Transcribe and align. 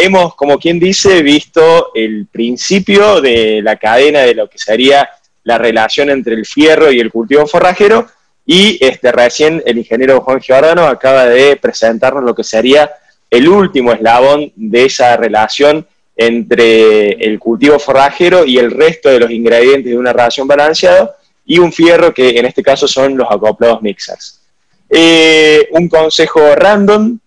hemos, 0.00 0.36
como 0.36 0.58
quien 0.58 0.78
dice, 0.78 1.22
visto 1.22 1.90
el 1.92 2.28
principio 2.30 3.20
de 3.20 3.60
la 3.62 3.76
cadena 3.76 4.20
de 4.20 4.34
lo 4.34 4.48
que 4.48 4.56
sería 4.56 5.10
la 5.42 5.58
relación 5.58 6.08
entre 6.08 6.34
el 6.34 6.46
fierro 6.46 6.92
y 6.92 7.00
el 7.00 7.10
cultivo 7.10 7.46
forrajero, 7.48 8.06
y 8.46 8.78
este, 8.80 9.10
recién 9.10 9.60
el 9.66 9.76
ingeniero 9.78 10.20
Juan 10.20 10.40
Giordano 10.40 10.86
acaba 10.86 11.26
de 11.26 11.56
presentarnos 11.56 12.22
lo 12.22 12.34
que 12.34 12.44
sería 12.44 12.88
el 13.28 13.48
último 13.48 13.92
eslabón 13.92 14.52
de 14.54 14.84
esa 14.84 15.16
relación 15.16 15.84
entre 16.16 17.10
el 17.12 17.38
cultivo 17.40 17.80
forrajero 17.80 18.44
y 18.44 18.58
el 18.58 18.70
resto 18.70 19.08
de 19.08 19.18
los 19.18 19.30
ingredientes 19.32 19.90
de 19.90 19.98
una 19.98 20.12
ración 20.12 20.46
balanceada, 20.46 21.16
y 21.44 21.58
un 21.58 21.72
fierro 21.72 22.14
que 22.14 22.38
en 22.38 22.46
este 22.46 22.62
caso 22.62 22.86
son 22.86 23.16
los 23.16 23.26
acoplados 23.28 23.82
mixers. 23.82 24.42
Eh, 24.88 25.66
un 25.72 25.88
consejo 25.88 26.54
random 26.54 27.18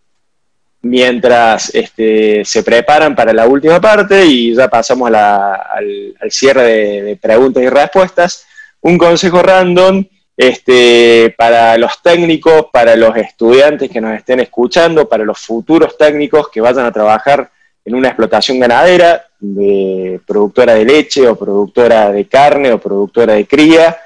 mientras 0.82 1.74
este, 1.76 2.44
se 2.44 2.64
preparan 2.64 3.16
para 3.16 3.34
la 3.34 3.48
última 3.48 3.80
parte 3.80 4.26
y 4.26 4.56
ya 4.56 4.68
pasamos 4.68 5.12
al, 5.14 6.16
cierre 6.30 7.02
de, 7.02 7.16
preguntas 7.16 7.64
y 7.64 7.70
respuestas. 7.70 8.46
Un 8.82 8.98
consejo 8.98 9.44
random 9.44 10.04
este, 10.36 11.36
para 11.38 11.78
los 11.78 12.02
técnicos, 12.02 12.68
para 12.72 12.96
los 12.96 13.16
estudiantes 13.16 13.92
que 13.92 14.02
nos 14.02 14.16
estén 14.16 14.40
escuchando, 14.40 15.08
para 15.08 15.24
los 15.24 15.40
futuros 15.40 15.98
técnicos 15.98 16.50
que 16.50 16.62
vayan 16.62 16.86
a 16.86 16.92
trabajar 16.92 17.52
en 17.86 17.96
una 17.96 18.10
explotación 18.10 18.60
ganadera, 18.60 19.26
de 19.40 20.20
productora 20.26 20.76
de 20.76 20.86
leche 20.86 21.28
o 21.28 21.36
productora 21.36 22.12
de 22.12 22.28
carne 22.28 22.72
o 22.72 22.80
productora 22.80 23.34
de 23.34 23.46
cría. 23.46 23.98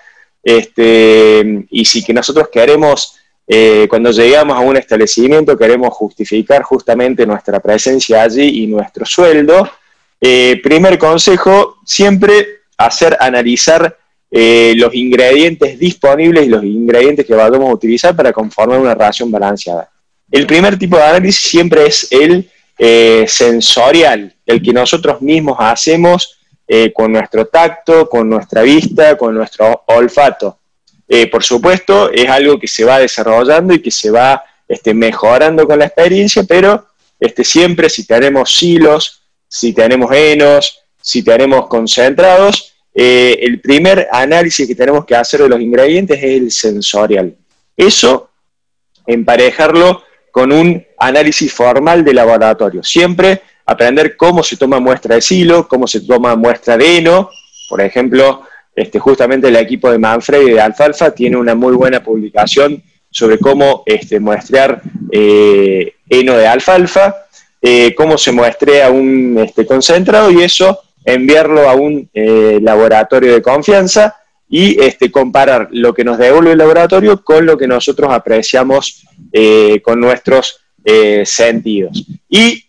Este, 0.41 1.65
y 1.69 1.85
si 1.85 2.03
que 2.03 2.13
nosotros 2.13 2.49
queremos 2.51 3.17
eh, 3.47 3.85
cuando 3.87 4.11
llegamos 4.11 4.57
a 4.57 4.61
un 4.61 4.75
establecimiento 4.75 5.55
queremos 5.55 5.93
justificar 5.93 6.63
justamente 6.63 7.27
nuestra 7.27 7.59
presencia 7.59 8.23
allí 8.23 8.63
y 8.63 8.67
nuestro 8.67 9.05
sueldo. 9.05 9.69
Eh, 10.19 10.59
primer 10.63 10.97
consejo, 10.97 11.77
siempre 11.85 12.47
hacer 12.77 13.15
analizar 13.19 13.97
eh, 14.31 14.73
los 14.75 14.93
ingredientes 14.95 15.77
disponibles 15.77 16.47
y 16.47 16.49
los 16.49 16.63
ingredientes 16.63 17.25
que 17.25 17.35
vamos 17.35 17.69
a 17.69 17.73
utilizar 17.73 18.15
para 18.15 18.33
conformar 18.33 18.79
una 18.79 18.95
ración 18.95 19.29
balanceada. 19.29 19.89
El 20.31 20.47
primer 20.47 20.77
tipo 20.79 20.97
de 20.97 21.03
análisis 21.03 21.47
siempre 21.47 21.85
es 21.85 22.07
el 22.11 22.49
sensorial, 23.27 24.33
el 24.45 24.61
que 24.61 24.73
nosotros 24.73 25.21
mismos 25.21 25.55
hacemos 25.59 26.39
con 26.93 27.13
nuestro 27.13 27.45
tacto, 27.45 28.09
con 28.09 28.27
nuestra 28.27 28.63
vista, 28.63 29.15
con 29.15 29.33
nuestro 29.33 29.83
olfato. 29.85 30.57
Eh, 31.07 31.27
por 31.27 31.43
supuesto, 31.43 32.11
es 32.11 32.27
algo 32.29 32.59
que 32.59 32.67
se 32.67 32.83
va 32.83 32.99
desarrollando 32.99 33.73
y 33.73 33.81
que 33.81 33.91
se 33.91 34.09
va 34.09 34.43
este, 34.67 34.93
mejorando 34.93 35.67
con 35.67 35.79
la 35.79 35.85
experiencia, 35.85 36.43
pero 36.43 36.87
este, 37.19 37.43
siempre 37.43 37.89
si 37.89 38.05
tenemos 38.05 38.53
silos, 38.53 39.21
si 39.47 39.73
tenemos 39.73 40.11
enos, 40.11 40.79
si 41.01 41.23
tenemos 41.23 41.67
concentrados, 41.67 42.73
eh, 42.93 43.37
el 43.41 43.59
primer 43.59 44.07
análisis 44.11 44.67
que 44.67 44.73
tenemos 44.73 45.05
que 45.05 45.15
hacer 45.15 45.41
de 45.41 45.49
los 45.49 45.59
ingredientes 45.59 46.17
es 46.17 46.23
el 46.23 46.51
sensorial. 46.51 47.35
Eso, 47.77 48.31
emparejarlo 49.05 50.03
con 50.31 50.51
un 50.51 50.83
análisis 50.97 51.53
formal 51.53 52.03
de 52.03 52.13
laboratorio. 52.13 52.83
Siempre 52.83 53.41
aprender 53.65 54.15
cómo 54.15 54.43
se 54.43 54.57
toma 54.57 54.79
muestra 54.79 55.15
de 55.15 55.21
silo, 55.21 55.67
cómo 55.67 55.87
se 55.87 56.01
toma 56.01 56.35
muestra 56.35 56.77
de 56.77 56.97
heno, 56.97 57.29
por 57.69 57.81
ejemplo, 57.81 58.43
este, 58.75 58.99
justamente 58.99 59.47
el 59.47 59.55
equipo 59.55 59.89
de 59.89 59.97
Manfred 59.97 60.41
y 60.47 60.51
de 60.51 60.61
Alfalfa 60.61 61.11
tiene 61.11 61.37
una 61.37 61.55
muy 61.55 61.73
buena 61.73 62.03
publicación 62.03 62.83
sobre 63.15 63.39
cómo 63.39 63.83
este, 63.85 64.19
muestrear 64.19 64.81
eh, 65.09 65.93
heno 66.09 66.35
de 66.35 66.47
alfalfa, 66.47 67.15
eh, 67.61 67.95
cómo 67.95 68.17
se 68.17 68.33
muestrea 68.33 68.91
un 68.91 69.37
este, 69.39 69.65
concentrado 69.65 70.29
y 70.31 70.43
eso 70.43 70.81
enviarlo 71.05 71.69
a 71.69 71.75
un 71.75 72.09
eh, 72.13 72.59
laboratorio 72.61 73.33
de 73.33 73.41
confianza 73.41 74.17
y 74.49 74.81
este, 74.81 75.11
comparar 75.11 75.69
lo 75.71 75.93
que 75.93 76.03
nos 76.03 76.17
devuelve 76.17 76.51
el 76.51 76.57
laboratorio 76.57 77.23
con 77.23 77.45
lo 77.45 77.57
que 77.57 77.67
nosotros 77.67 78.11
apreciamos 78.11 79.05
con 79.83 79.99
nuestros 79.99 80.61
sentidos. 81.25 82.05
Y 82.29 82.64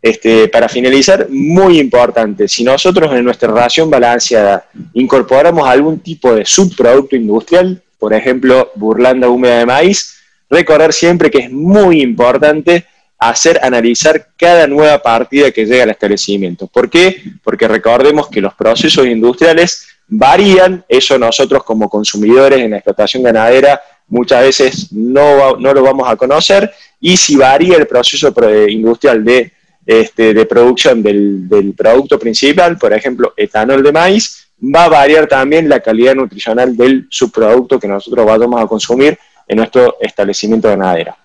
este, 0.00 0.48
para 0.48 0.68
finalizar, 0.68 1.26
muy 1.28 1.80
importante, 1.80 2.46
si 2.46 2.62
nosotros 2.62 3.12
en 3.12 3.24
nuestra 3.24 3.50
ración 3.50 3.90
balanceada 3.90 4.68
incorporamos 4.94 5.68
algún 5.68 5.98
tipo 6.00 6.34
de 6.34 6.44
subproducto 6.44 7.16
industrial, 7.16 7.82
por 7.98 8.14
ejemplo, 8.14 8.70
burlanda 8.76 9.28
húmeda 9.28 9.58
de 9.58 9.66
maíz, 9.66 10.18
recordar 10.48 10.92
siempre 10.92 11.30
que 11.30 11.38
es 11.38 11.50
muy 11.50 12.00
importante 12.00 12.86
hacer 13.18 13.58
analizar 13.62 14.28
cada 14.36 14.68
nueva 14.68 15.02
partida 15.02 15.50
que 15.50 15.66
llega 15.66 15.82
al 15.82 15.90
establecimiento. 15.90 16.68
¿Por 16.68 16.88
qué? 16.88 17.20
Porque 17.42 17.66
recordemos 17.66 18.28
que 18.28 18.40
los 18.40 18.54
procesos 18.54 19.04
industriales 19.06 19.88
varían, 20.06 20.84
eso 20.88 21.18
nosotros 21.18 21.64
como 21.64 21.88
consumidores 21.88 22.60
en 22.60 22.70
la 22.70 22.76
explotación 22.76 23.24
ganadera 23.24 23.80
muchas 24.06 24.42
veces 24.42 24.92
no, 24.92 25.56
no 25.56 25.74
lo 25.74 25.82
vamos 25.82 26.08
a 26.08 26.16
conocer, 26.16 26.72
y 27.00 27.16
si 27.16 27.36
varía 27.36 27.76
el 27.76 27.86
proceso 27.86 28.32
industrial 28.68 29.24
de 29.24 29.52
este, 29.88 30.34
de 30.34 30.44
producción 30.44 31.02
del, 31.02 31.72
producto 31.74 32.18
principal, 32.18 32.76
por 32.76 32.92
ejemplo, 32.92 33.32
etanol 33.34 33.82
de 33.82 33.90
maíz, 33.90 34.46
va 34.62 34.84
a 34.84 34.88
variar 34.90 35.26
también 35.26 35.66
la 35.66 35.80
calidad 35.80 36.14
nutricional 36.14 36.76
del 36.76 37.06
subproducto 37.08 37.80
que 37.80 37.88
nosotros 37.88 38.26
vamos 38.26 38.60
a 38.60 38.66
consumir 38.66 39.18
en 39.48 39.56
nuestro 39.56 39.96
establecimiento 39.98 40.68
ganadero. 40.68 41.16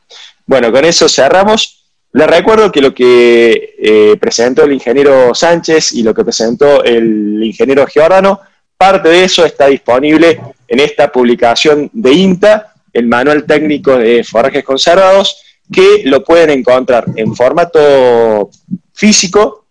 Bueno, 0.46 0.72
con 0.72 0.85
eso 0.85 1.09
cerramos. 1.09 1.90
Les 2.13 2.25
recuerdo 2.25 2.72
que 2.72 2.79
lo 2.79 2.94
que 2.94 3.75
eh, 3.78 4.16
presentó 4.18 4.63
el 4.63 4.72
ingeniero 4.72 5.35
Sánchez 5.35 5.91
y 5.91 6.01
lo 6.01 6.13
que 6.13 6.24
presentó 6.24 6.85
el 6.85 7.44
ingeniero 7.44 7.85
Giordano, 7.85 8.40
parte 8.78 9.09
de 9.09 9.25
eso 9.25 9.45
está 9.45 9.68
disponible 9.68 10.40
en 10.69 10.80
esta 10.80 11.12
publicación 11.12 11.90
de 11.91 12.13
INTA, 12.13 12.74
el 12.94 13.07
manual 13.07 13.44
técnico 13.44 13.97
de 13.97 14.24
forrajes 14.24 14.63
conservados, 14.63 15.53
que 15.72 16.03
lo 16.06 16.24
pueden 16.24 16.50
encontrar 16.50 17.06
en 17.16 17.35
formato 17.35 18.50
físico 18.94 19.66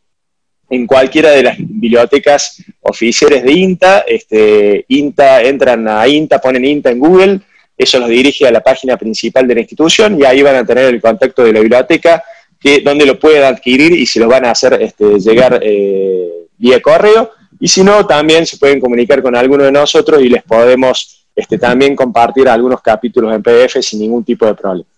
en 0.71 0.87
cualquiera 0.87 1.31
de 1.31 1.43
las 1.43 1.59
bibliotecas 1.59 2.63
oficiales 2.81 3.43
de 3.43 3.53
INTA. 3.53 4.05
Este, 4.07 4.85
INTA, 4.89 5.43
entran 5.43 5.87
a 5.87 6.09
INTA, 6.09 6.41
ponen 6.41 6.65
INTA 6.65 6.91
en 6.91 6.99
Google, 6.99 7.41
eso 7.77 7.99
los 7.99 8.09
dirige 8.09 8.47
a 8.47 8.51
la 8.51 8.63
página 8.63 8.97
principal 8.97 9.47
de 9.47 9.55
la 9.55 9.61
institución 9.61 10.19
y 10.19 10.25
ahí 10.25 10.43
van 10.43 10.57
a 10.57 10.65
tener 10.65 10.87
el 10.87 11.01
contacto 11.01 11.45
de 11.45 11.53
la 11.53 11.61
biblioteca 11.61 12.23
que, 12.59 12.81
donde 12.81 13.05
lo 13.05 13.19
pueden 13.19 13.45
adquirir 13.45 13.93
y 13.93 14.07
se 14.07 14.21
lo 14.21 14.29
van 14.29 14.47
a 14.47 14.53
hacer 14.53 14.81
este, 14.81 15.19
llegar 15.19 15.61
eh, 15.63 16.47
vía 16.57 16.81
correo. 16.81 17.33
Y 17.61 17.69
si 17.69 17.83
no, 17.83 18.07
también 18.07 18.47
se 18.47 18.57
pueden 18.57 18.81
comunicar 18.81 19.23
con 19.23 19.37
alguno 19.37 19.65
de 19.65 19.73
nosotros 19.73 20.23
y 20.23 20.29
les 20.29 20.43
podemos 20.43 21.27
este, 21.35 21.59
también 21.59 21.95
compartir 21.95 22.49
algunos 22.49 22.81
capítulos 22.81 23.35
en 23.35 23.43
PDF 23.43 23.81
sin 23.81 24.01
ningún 24.01 24.25
tipo 24.25 24.47
de 24.47 24.55
problema. 24.55 24.89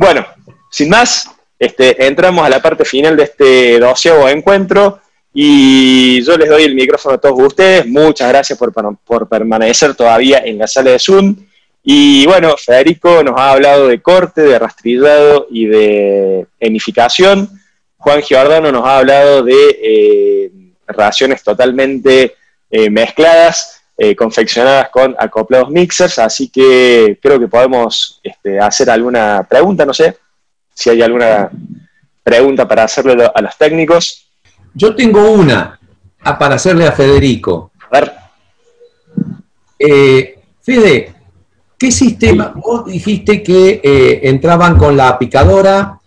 Bueno, 0.00 0.26
sin 0.70 0.88
más, 0.88 1.28
este, 1.58 2.06
entramos 2.06 2.42
a 2.42 2.48
la 2.48 2.62
parte 2.62 2.86
final 2.86 3.18
de 3.18 3.24
este 3.24 3.78
doceavo 3.78 4.30
encuentro 4.30 4.98
y 5.34 6.22
yo 6.22 6.38
les 6.38 6.48
doy 6.48 6.62
el 6.62 6.74
micrófono 6.74 7.16
a 7.16 7.20
todos 7.20 7.38
ustedes. 7.38 7.84
Muchas 7.84 8.30
gracias 8.30 8.58
por, 8.58 9.28
permanecer 9.28 9.94
todavía 9.94 10.38
en 10.38 10.56
la 10.56 10.66
sala 10.66 10.92
de 10.92 10.98
Zoom. 10.98 11.36
Y 11.82 12.24
bueno, 12.24 12.56
Federico 12.56 13.22
nos 13.22 13.38
ha 13.38 13.50
hablado 13.50 13.88
de 13.88 14.00
corte, 14.00 14.40
de 14.40 14.58
rastrillado 14.58 15.48
y 15.50 15.66
de 15.66 16.46
enificación. 16.58 17.50
Juan 17.98 18.22
Giordano 18.22 18.72
nos 18.72 18.86
ha 18.86 18.96
hablado 19.00 19.42
de 19.42 19.80
eh, 19.82 20.50
raciones 20.86 21.42
totalmente 21.42 22.36
eh, 22.70 22.88
mezcladas 22.88 23.79
eh, 24.02 24.16
confeccionadas 24.16 24.88
con 24.88 25.14
acoplados 25.18 25.68
mixers, 25.68 26.18
así 26.20 26.48
que 26.48 27.18
creo 27.20 27.38
que 27.38 27.48
podemos 27.48 28.18
este, 28.22 28.58
hacer 28.58 28.88
alguna 28.88 29.46
pregunta, 29.46 29.84
no 29.84 29.92
sé 29.92 30.16
si 30.72 30.88
hay 30.88 31.02
alguna 31.02 31.50
pregunta 32.22 32.66
para 32.66 32.84
hacerle 32.84 33.30
a 33.34 33.42
los 33.42 33.58
técnicos. 33.58 34.26
Yo 34.72 34.96
tengo 34.96 35.30
una 35.30 35.78
ah, 36.22 36.38
para 36.38 36.54
hacerle 36.54 36.86
a 36.86 36.92
Federico. 36.92 37.72
A 37.90 38.00
ver. 38.00 38.12
Eh, 39.78 40.38
Fede, 40.62 41.14
¿qué 41.76 41.92
sistema? 41.92 42.54
Vos 42.56 42.86
dijiste 42.86 43.42
que 43.42 43.82
eh, 43.84 44.20
entraban 44.22 44.78
con 44.78 44.96
la 44.96 45.18
picadora, 45.18 45.98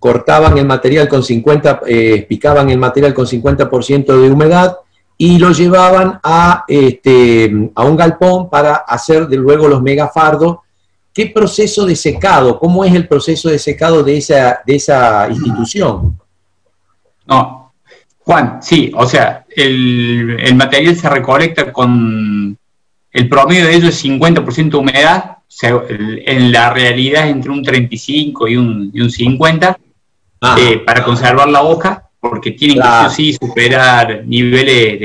cortaban 0.00 0.56
el 0.56 0.64
material 0.64 1.06
con 1.06 1.22
50, 1.22 1.82
picaban 2.26 2.70
el 2.70 2.78
material 2.78 3.12
con 3.12 3.26
50% 3.26 4.06
de 4.06 4.30
humedad 4.30 4.78
y 5.16 5.38
lo 5.38 5.52
llevaban 5.52 6.18
a, 6.22 6.64
este, 6.66 7.70
a 7.74 7.84
un 7.84 7.96
galpón 7.96 8.50
para 8.50 8.74
hacer 8.74 9.28
de 9.28 9.36
luego 9.36 9.68
los 9.68 9.82
megafardos. 9.82 10.58
¿Qué 11.14 11.26
proceso 11.26 11.84
de 11.84 11.94
secado? 11.94 12.58
¿Cómo 12.58 12.84
es 12.84 12.94
el 12.94 13.06
proceso 13.06 13.48
de 13.48 13.58
secado 13.58 14.02
de 14.02 14.16
esa, 14.16 14.60
de 14.66 14.76
esa 14.76 15.28
institución? 15.28 16.18
No, 17.26 17.72
Juan, 18.20 18.62
sí, 18.62 18.92
o 18.96 19.06
sea, 19.06 19.44
el, 19.54 20.38
el 20.40 20.54
material 20.54 20.96
se 20.96 21.08
recolecta 21.08 21.72
con 21.72 22.56
el 23.12 23.28
promedio 23.28 23.66
de 23.66 23.74
ello 23.74 23.88
es 23.88 24.04
50% 24.04 24.74
humedad, 24.74 25.36
en 25.60 26.50
la 26.50 26.70
realidad 26.70 27.26
es 27.26 27.32
entre 27.32 27.50
un 27.50 27.62
35 27.62 28.48
y 28.48 28.56
un, 28.56 28.90
y 28.92 29.00
un 29.02 29.10
50, 29.10 29.78
eh, 30.58 30.78
para 30.78 31.04
conservar 31.04 31.48
la 31.48 31.62
hoja, 31.62 32.08
porque 32.22 32.52
tienen 32.52 32.78
que 32.80 33.10
sí 33.10 33.32
superar 33.32 34.22
niveles 34.24 35.00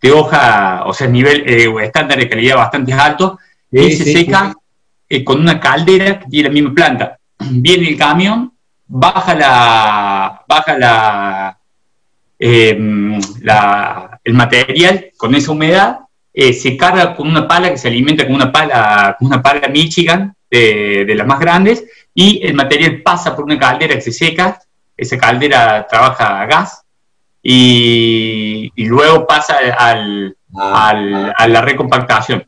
de, 0.00 0.12
hoja, 0.12 0.84
o 0.86 0.94
sea, 0.94 1.08
nivel 1.08 1.42
eh, 1.48 1.68
estándar 1.82 2.16
de 2.16 2.28
calidad 2.28 2.56
bastante 2.56 2.92
altos, 2.92 3.38
y 3.72 3.90
se 3.90 4.04
seca 4.04 4.54
eh, 5.08 5.24
con 5.24 5.40
una 5.40 5.58
caldera 5.58 6.20
que 6.20 6.26
tiene 6.26 6.48
la 6.48 6.54
misma 6.54 6.72
planta. 6.72 7.18
Viene 7.50 7.88
el 7.88 7.98
camión, 7.98 8.52
baja 8.86 9.34
la, 9.34 10.44
baja 10.46 10.78
la, 10.78 11.58
em, 12.38 13.18
el 14.22 14.34
material 14.34 15.06
con 15.16 15.34
esa 15.34 15.50
humedad, 15.50 15.98
se 16.32 16.76
carga 16.76 17.16
con 17.16 17.28
una 17.28 17.48
pala 17.48 17.70
que 17.70 17.78
se 17.78 17.88
alimenta 17.88 18.26
con 18.26 18.36
una 18.36 18.52
pala, 18.52 19.16
con 19.18 19.26
una 19.26 19.42
pala 19.42 19.66
Michigan 19.68 20.32
de, 20.48 21.04
de 21.04 21.14
las 21.16 21.26
más 21.26 21.40
grandes, 21.40 21.84
y 22.14 22.46
el 22.46 22.54
material 22.54 23.02
pasa 23.02 23.34
por 23.34 23.44
una 23.44 23.58
caldera 23.58 23.96
que 23.96 24.00
se 24.00 24.12
seca, 24.12 24.60
esa 24.96 25.18
caldera 25.18 25.86
trabaja 25.88 26.40
a 26.40 26.46
gas 26.46 26.82
y, 27.42 28.72
luego 28.76 29.26
pasa 29.26 29.56
al, 29.78 30.36
ah. 30.56 31.32
a 31.36 31.48
la 31.48 31.60
recompactación. 31.60 32.46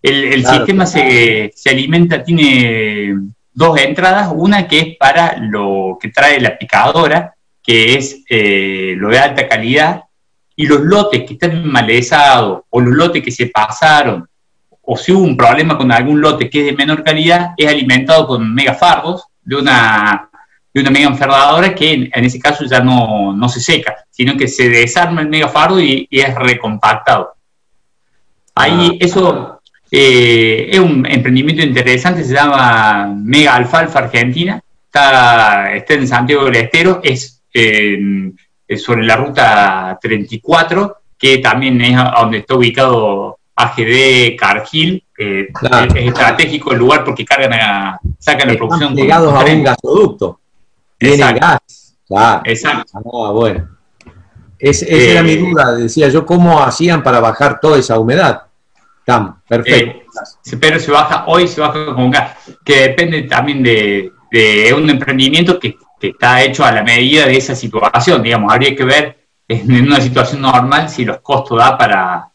El, 0.00 0.46
sistema 0.46 0.86
se, 0.86 1.52
alimenta, 1.66 2.22
tiene 2.22 3.14
dos 3.52 3.78
entradas, 3.78 4.30
una 4.34 4.66
que 4.68 4.78
es 4.78 4.96
para 4.96 5.36
lo 5.38 5.98
que 6.00 6.10
trae 6.10 6.40
la 6.40 6.56
picadora, 6.56 7.34
que 7.62 7.94
es 7.94 8.22
eh, 8.30 8.94
lo 8.96 9.10
de 9.10 9.18
alta 9.18 9.48
calidad, 9.48 10.04
y 10.56 10.66
los 10.66 10.80
lotes 10.80 11.24
que 11.24 11.34
están 11.34 11.66
malezados 11.66 12.62
o 12.70 12.80
los 12.80 12.94
lotes 12.94 13.22
que 13.22 13.30
se 13.30 13.46
pasaron 13.46 14.28
o 14.90 14.96
si 14.96 15.12
hubo 15.12 15.22
un 15.22 15.36
problema 15.36 15.76
con 15.76 15.92
algún 15.92 16.18
lote 16.18 16.48
que 16.48 16.60
es 16.60 16.66
de 16.66 16.72
menor 16.72 17.04
calidad, 17.04 17.50
es 17.58 17.68
alimentado 17.68 18.26
con 18.26 18.54
megafardos 18.54 19.26
de 19.42 19.56
una, 19.56 20.27
de 20.72 20.80
una 20.80 20.90
mega 20.90 21.08
enferradora 21.08 21.74
que 21.74 22.10
en, 22.12 22.24
ese 22.24 22.38
caso 22.38 22.64
ya 22.64 22.80
no, 22.80 23.32
no, 23.32 23.48
se 23.48 23.60
seca, 23.60 23.96
sino 24.10 24.36
que 24.36 24.48
se 24.48 24.68
desarma 24.68 25.22
el 25.22 25.28
megafardo 25.28 25.80
y, 25.80 26.06
y 26.10 26.20
es 26.20 26.34
recompactado. 26.34 27.34
Ahí 28.54 28.90
ah. 28.92 28.96
eso 29.04 29.60
eh, 29.90 30.68
es 30.70 30.78
un 30.78 31.06
emprendimiento 31.06 31.62
interesante, 31.62 32.24
se 32.24 32.34
llama 32.34 33.14
Mega 33.16 33.54
Alfalfa 33.54 34.00
Argentina, 34.00 34.60
está, 34.84 35.74
está 35.74 35.94
en 35.94 36.08
Santiago 36.08 36.44
del 36.44 36.56
Estero, 36.56 37.00
es, 37.02 37.42
es 37.52 38.82
sobre 38.82 39.04
la 39.04 39.16
ruta 39.16 39.98
34, 40.00 40.96
que 41.18 41.38
también 41.38 41.80
es 41.80 41.96
donde 41.96 42.38
está 42.38 42.54
ubicado 42.54 43.38
AGD, 43.54 44.36
Cargill, 44.36 45.02
es 45.16 45.48
estratégico 45.96 46.72
el 46.72 46.78
lugar 46.78 47.04
porque 47.04 47.24
cargan 47.24 47.54
a, 47.54 48.00
sacan 48.18 48.48
la 48.48 48.54
producción. 48.56 48.94
Llegados 48.94 49.34
a 49.34 49.44
un 49.44 49.64
gasoducto. 49.64 50.40
Tiene 50.98 51.32
gas. 51.34 51.96
Exacto. 52.44 52.92
Ah, 52.94 53.30
bueno. 53.32 53.68
esa 54.58 54.86
era 54.86 55.22
mi 55.22 55.32
eh, 55.32 55.36
duda, 55.36 55.72
decía 55.76 56.08
yo, 56.08 56.26
¿cómo 56.26 56.62
hacían 56.62 57.02
para 57.02 57.20
bajar 57.20 57.60
toda 57.60 57.78
esa 57.78 57.98
humedad? 57.98 58.42
Tam, 59.04 59.40
perfecto. 59.48 60.00
Eh, 60.00 60.56
pero 60.60 60.78
se 60.80 60.90
baja, 60.90 61.24
hoy 61.26 61.46
se 61.46 61.60
baja 61.60 61.94
con 61.94 62.10
gas, 62.10 62.36
que 62.64 62.88
depende 62.88 63.22
también 63.22 63.62
de, 63.62 64.12
un 64.76 64.90
emprendimiento 64.90 65.58
que, 65.58 65.76
que, 66.00 66.08
está 66.08 66.42
hecho 66.42 66.64
a 66.64 66.72
la 66.72 66.82
medida 66.82 67.26
de 67.26 67.36
esa 67.36 67.54
situación, 67.54 68.22
digamos, 68.22 68.52
habría 68.52 68.74
que 68.74 68.84
ver 68.84 69.28
en 69.48 69.86
una 69.86 70.00
situación 70.00 70.42
normal 70.42 70.90
si 70.90 71.04
los 71.04 71.20
costos 71.20 71.58
da 71.58 71.78
para, 71.78 72.30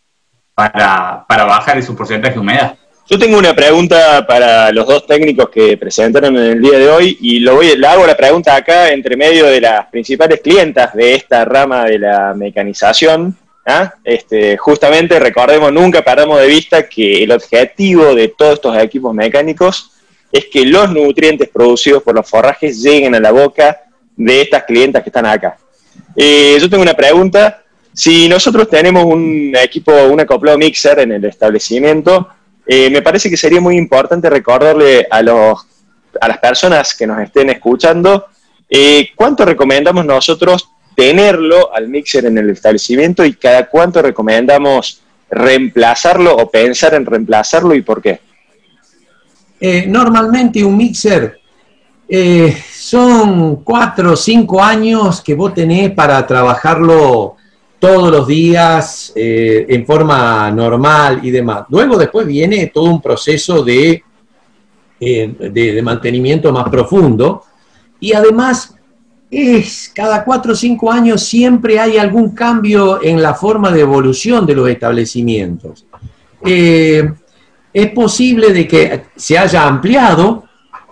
para, 0.56 1.26
para 1.28 1.46
bajar 1.46 1.82
su 1.84 1.96
porcentaje 1.96 2.34
de 2.34 2.40
humedad. 2.40 2.78
Yo 3.10 3.20
tengo 3.20 3.38
una 3.38 3.54
pregunta 3.54 4.26
para 4.26 4.72
los 4.72 4.88
dos 4.88 5.06
técnicos 5.06 5.50
que 5.50 5.76
presentaron 5.76 6.38
en 6.38 6.52
el 6.54 6.62
día 6.62 6.80
de 6.80 6.90
hoy 6.90 7.18
y 7.20 7.42
lo 7.42 7.56
voy, 7.56 7.76
le 7.76 7.86
hago 7.86 8.08
la 8.08 8.16
pregunta 8.16 8.56
acá 8.56 8.94
entre 8.94 9.18
medio 9.18 9.46
de 9.46 9.60
las 9.60 9.88
principales 9.88 10.40
clientas 10.40 10.94
de 10.94 11.14
esta 11.16 11.44
rama 11.44 11.84
de 11.84 12.00
la 12.00 12.34
mecanización. 12.34 13.38
¿ah? 13.66 13.94
Este, 14.06 14.56
justamente 14.56 15.20
recordemos, 15.20 15.74
nunca 15.74 16.02
paramos 16.02 16.40
de 16.40 16.48
vista 16.48 16.88
que 16.88 17.24
el 17.24 17.34
objetivo 17.34 18.16
de 18.16 18.30
todos 18.30 18.54
estos 18.54 18.78
equipos 18.78 19.14
mecánicos 19.14 19.92
es 20.32 20.46
que 20.46 20.66
los 20.66 20.90
nutrientes 20.90 21.50
producidos 21.50 22.04
por 22.04 22.16
los 22.16 22.28
forrajes 22.28 22.82
lleguen 22.82 23.16
a 23.16 23.20
la 23.20 23.32
boca 23.32 23.82
de 24.16 24.42
estas 24.42 24.64
clientas 24.64 25.04
que 25.04 25.10
están 25.10 25.26
acá. 25.26 25.58
Eh, 26.16 26.58
yo 26.58 26.70
tengo 26.70 26.84
una 26.84 26.94
pregunta 26.94 27.64
si 27.94 28.30
nosotros 28.30 28.70
tenemos 28.70 29.04
un 29.04 29.54
equipo, 29.62 29.92
un 30.06 30.22
acoplado 30.22 30.58
mixer 30.58 31.00
en 31.00 31.12
el 31.12 31.26
establecimiento, 31.26 32.30
eh, 32.66 32.90
me 32.90 33.02
parece 33.02 33.30
que 33.30 33.38
sería 33.38 33.60
muy 33.60 33.78
importante 33.78 34.30
recordarle 34.30 35.06
a, 35.10 35.22
los, 35.22 35.66
a 36.20 36.28
las 36.28 36.38
personas 36.38 36.96
que 36.96 37.06
nos 37.06 37.20
estén 37.20 37.50
escuchando 37.50 38.28
eh, 38.70 39.10
cuánto 39.16 39.44
recomendamos 39.46 40.06
nosotros 40.06 40.70
tenerlo 40.96 41.74
al 41.74 41.90
mixer 41.90 42.26
en 42.26 42.38
el 42.38 42.50
establecimiento 42.52 43.26
y 43.26 43.34
cada 43.34 43.68
cuánto 43.68 44.02
recomendamos 44.02 45.02
reemplazarlo 45.30 46.36
o 46.36 46.50
pensar 46.50 46.94
en 46.94 47.06
reemplazarlo 47.06 47.74
y 47.74 47.82
por 47.82 48.02
qué. 48.02 48.22
Eh, 49.60 49.86
normalmente 49.88 50.64
un 50.64 50.78
mixer 50.78 51.40
son 52.72 53.64
cuatro 53.64 54.12
o 54.12 54.16
cinco 54.16 54.62
años 54.62 55.22
que 55.22 55.34
vos 55.34 55.54
tenés 55.54 55.92
para 55.92 56.26
trabajarlo 56.28 57.38
todos 57.84 58.10
los 58.10 58.26
días 58.26 59.12
eh, 59.14 59.66
en 59.68 59.86
forma 59.86 60.50
normal 60.52 61.20
y 61.22 61.32
demás. 61.32 61.66
Luego 61.68 61.98
después 61.98 62.26
viene 62.26 62.68
todo 62.68 62.86
un 62.86 63.02
proceso 63.02 63.62
de, 63.62 64.02
eh, 65.02 65.36
de, 65.52 65.82
mantenimiento 65.82 66.54
más 66.54 66.70
profundo 66.70 67.44
y 68.00 68.14
además 68.14 68.74
es 69.30 69.92
cada 69.94 70.24
cuatro 70.24 70.54
o 70.54 70.56
cinco 70.56 70.90
años 70.94 71.24
siempre 71.24 71.78
hay 71.78 71.98
algún 71.98 72.34
cambio 72.34 73.04
en 73.04 73.22
la 73.22 73.34
forma 73.34 73.70
de 73.70 73.82
evolución 73.82 74.46
de 74.46 74.56
los 74.56 74.70
establecimientos. 74.70 75.86
Eh, 76.46 77.12
es 77.74 77.92
posible 77.92 78.54
de 78.54 78.66
que 78.66 79.04
se 79.18 79.38
haya 79.38 79.68
ampliado 79.68 80.46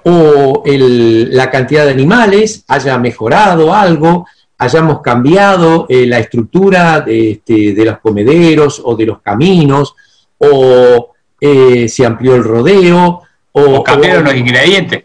o 0.03 0.61
la 0.65 1.49
cantidad 1.49 1.85
de 1.85 1.91
animales 1.91 2.65
haya 2.67 2.97
mejorado 2.97 3.73
algo, 3.73 4.25
hayamos 4.61 5.01
cambiado 5.01 5.87
eh, 5.89 6.05
la 6.05 6.19
estructura 6.19 7.01
de, 7.01 7.31
este, 7.31 7.73
de, 7.73 7.83
los 7.83 7.97
comederos 7.97 8.79
o 8.85 8.95
de 8.95 9.07
los 9.07 9.19
caminos, 9.19 9.95
o 10.37 11.13
eh, 11.39 11.89
se 11.89 12.05
amplió 12.05 12.35
el 12.35 12.43
rodeo, 12.43 13.21
o, 13.53 13.83
cambiaron 13.83 14.23
los 14.23 14.35
ingredientes. 14.35 15.03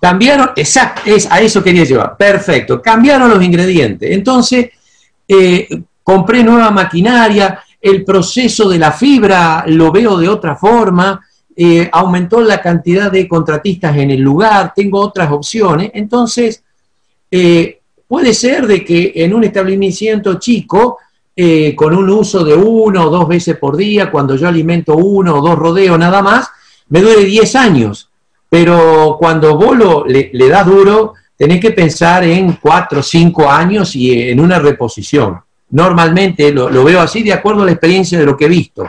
Cambiaron, 0.00 0.52
exacto, 0.56 1.02
es, 1.04 1.30
a 1.30 1.42
eso 1.42 1.62
quería 1.62 1.84
llevar, 1.84 2.16
perfecto, 2.16 2.80
cambiaron 2.80 3.28
los 3.28 3.42
ingredientes. 3.42 4.10
Entonces, 4.10 4.70
eh, 5.28 5.68
compré 6.02 6.42
nueva 6.42 6.70
maquinaria, 6.70 7.62
el 7.78 8.02
proceso 8.02 8.66
de 8.66 8.78
la 8.78 8.92
fibra 8.92 9.64
lo 9.66 9.92
veo 9.92 10.16
de 10.16 10.28
otra 10.30 10.56
forma, 10.56 11.20
aumentó 11.92 12.40
la 12.40 12.62
cantidad 12.62 13.12
de 13.12 13.28
contratistas 13.28 13.96
en 13.96 14.10
el 14.10 14.20
lugar, 14.20 14.72
tengo 14.74 15.00
otras 15.00 15.30
opciones, 15.30 15.90
entonces 15.94 16.62
Puede 18.08 18.34
ser 18.34 18.66
de 18.66 18.84
que 18.84 19.12
en 19.16 19.34
un 19.34 19.44
establecimiento 19.44 20.38
chico, 20.38 20.98
eh, 21.34 21.74
con 21.74 21.94
un 21.94 22.08
uso 22.08 22.44
de 22.44 22.54
uno 22.54 23.06
o 23.06 23.10
dos 23.10 23.26
veces 23.26 23.56
por 23.58 23.76
día, 23.76 24.10
cuando 24.10 24.36
yo 24.36 24.46
alimento 24.46 24.96
uno 24.96 25.36
o 25.36 25.42
dos 25.46 25.58
rodeos 25.58 25.98
nada 25.98 26.22
más, 26.22 26.48
me 26.88 27.00
dure 27.00 27.24
10 27.24 27.56
años. 27.56 28.08
Pero 28.48 29.16
cuando 29.18 29.56
vos 29.56 29.76
lo, 29.76 30.06
le, 30.06 30.48
das 30.48 30.64
duro, 30.64 31.14
tenés 31.36 31.60
que 31.60 31.72
pensar 31.72 32.22
en 32.22 32.52
4 32.52 33.00
o 33.00 33.02
5 33.02 33.50
años 33.50 33.96
y 33.96 34.30
en 34.30 34.38
una 34.38 34.60
reposición. 34.60 35.40
Normalmente 35.70 36.52
lo, 36.52 36.84
veo 36.84 37.00
así 37.00 37.24
de 37.24 37.32
acuerdo 37.32 37.62
a 37.62 37.66
la 37.66 37.72
experiencia 37.72 38.18
de 38.18 38.24
lo 38.24 38.36
que 38.36 38.44
he 38.44 38.48
visto. 38.48 38.88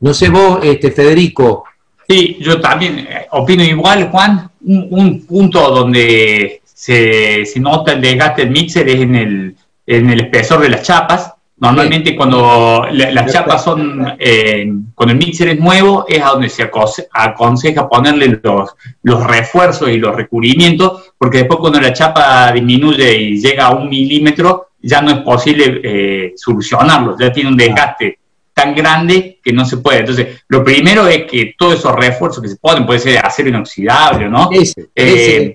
No 0.00 0.14
sé 0.14 0.30
vos, 0.30 0.60
este, 0.62 0.90
Federico. 0.90 1.64
Sí, 2.08 2.38
yo 2.40 2.60
también 2.60 3.00
eh, 3.00 3.26
opino 3.32 3.62
igual, 3.62 4.08
Juan. 4.10 4.50
un 4.64 5.26
punto 5.26 5.70
donde 5.70 6.62
se, 6.76 7.42
nota 7.58 7.92
el 7.92 8.02
desgaste 8.02 8.42
del 8.42 8.50
mixer 8.50 8.86
es 8.86 9.00
en 9.00 9.14
el, 9.14 9.56
en 9.86 10.10
el 10.10 10.20
espesor 10.20 10.60
de 10.60 10.68
las 10.68 10.82
chapas. 10.82 11.32
Normalmente 11.58 12.14
cuando 12.14 12.86
las 12.92 13.32
chapas 13.32 13.64
son, 13.64 14.14
eh, 14.18 14.70
cuando 14.94 15.14
el 15.14 15.18
mixer 15.18 15.48
es 15.48 15.58
nuevo, 15.58 16.04
es 16.06 16.20
a 16.22 16.32
donde 16.32 16.50
se 16.50 16.70
aconseja 17.12 17.88
ponerle 17.88 18.38
los, 18.42 18.76
los 19.02 19.26
refuerzos 19.26 19.88
y 19.88 19.96
los 19.96 20.14
recubrimientos, 20.14 21.14
porque 21.16 21.38
después 21.38 21.60
cuando 21.60 21.80
la 21.80 21.94
chapa 21.94 22.52
disminuye 22.52 23.16
y 23.16 23.40
llega 23.40 23.68
a 23.68 23.74
un 23.74 23.88
milímetro, 23.88 24.72
ya 24.82 25.00
no 25.00 25.12
es 25.12 25.20
posible 25.20 25.80
eh, 25.82 26.34
solucionarlo, 26.36 27.16
ya 27.18 27.32
tiene 27.32 27.48
un 27.48 27.56
desgaste 27.56 28.18
tan 28.52 28.74
grande 28.74 29.40
que 29.42 29.52
no 29.52 29.64
se 29.64 29.78
puede. 29.78 30.00
Entonces, 30.00 30.44
lo 30.48 30.62
primero 30.62 31.06
es 31.08 31.24
que 31.24 31.54
todos 31.56 31.76
esos 31.76 31.94
refuerzos 31.94 32.42
que 32.42 32.50
se 32.50 32.56
ponen, 32.56 32.84
puede 32.84 33.00
ser 33.00 33.24
acero 33.24 33.48
inoxidable, 33.48 34.28
¿no? 34.28 34.50
Ese, 34.52 34.90
eh, 34.94 35.54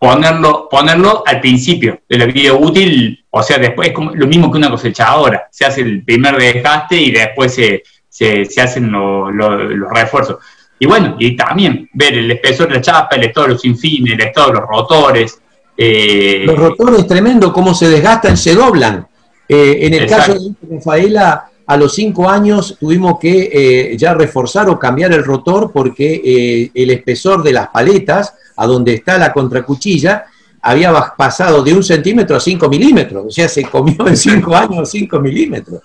ponerlo, 0.00 0.66
ponerlo 0.70 1.22
al 1.26 1.40
principio 1.40 2.00
de 2.08 2.16
la 2.16 2.24
vida 2.24 2.54
útil, 2.54 3.22
o 3.28 3.42
sea, 3.42 3.58
después 3.58 3.88
es 3.88 3.94
como 3.94 4.12
lo 4.12 4.26
mismo 4.26 4.50
que 4.50 4.56
una 4.56 4.70
cosechadora, 4.70 5.46
se 5.50 5.66
hace 5.66 5.82
el 5.82 6.02
primer 6.02 6.38
desgaste 6.38 6.96
y 6.96 7.10
después 7.10 7.54
se, 7.54 7.82
se, 8.08 8.60
hacen 8.60 8.90
los 8.90 9.92
refuerzos. 9.92 10.38
Y 10.78 10.86
bueno, 10.86 11.16
y 11.18 11.36
también 11.36 11.90
ver 11.92 12.14
el 12.14 12.30
espesor 12.30 12.68
de 12.68 12.76
la 12.76 12.80
chapa, 12.80 13.16
el 13.16 13.24
estado 13.24 13.48
de 13.48 13.52
los 13.52 13.64
infines, 13.66 14.14
el 14.14 14.22
estado 14.22 14.48
de 14.48 14.54
los 14.54 14.68
rotores, 14.68 15.38
Eh, 15.82 16.44
Los 16.44 16.58
rotores, 16.58 17.06
tremendo, 17.06 17.52
cómo 17.52 17.72
se 17.72 17.88
desgastan, 17.88 18.36
se 18.36 18.54
doblan. 18.54 19.06
Eh, 19.48 19.78
en 19.80 19.94
el 19.94 20.06
caso 20.06 20.34
de 20.34 20.76
Rafaela, 20.76 21.49
a 21.70 21.76
los 21.76 21.94
cinco 21.94 22.28
años 22.28 22.76
tuvimos 22.80 23.20
que 23.20 23.48
eh, 23.52 23.96
ya 23.96 24.12
reforzar 24.12 24.68
o 24.68 24.76
cambiar 24.76 25.12
el 25.12 25.22
rotor 25.22 25.70
porque 25.72 26.68
el 26.74 26.90
espesor 26.90 27.44
de 27.44 27.52
las 27.52 27.68
paletas, 27.68 28.34
a 28.56 28.66
donde 28.66 28.94
está 28.94 29.16
la 29.18 29.32
contracuchilla, 29.32 30.24
había 30.60 30.92
pasado 31.16 31.62
de 31.62 31.72
un 31.72 31.84
centímetro 31.84 32.36
a 32.36 32.40
cinco 32.40 32.68
milímetros. 32.68 33.24
O 33.24 33.30
sea, 33.30 33.48
se 33.48 33.62
comió 33.62 34.04
en 34.08 34.16
cinco 34.16 34.56
años 34.56 34.90
cinco 34.90 35.20
milímetros. 35.20 35.80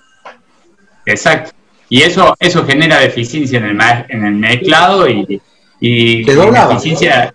Exacto. 1.04 1.52
Y 1.88 2.02
eso, 2.02 2.34
eso 2.40 2.66
genera 2.66 2.98
deficiencia 2.98 3.60
en 3.60 3.66
el, 3.66 3.80
en 4.08 4.24
el 4.24 4.34
mezclado 4.34 5.08
y, 5.08 5.40
y 5.78 6.24
la 6.24 6.66
deficiencia 6.66 7.32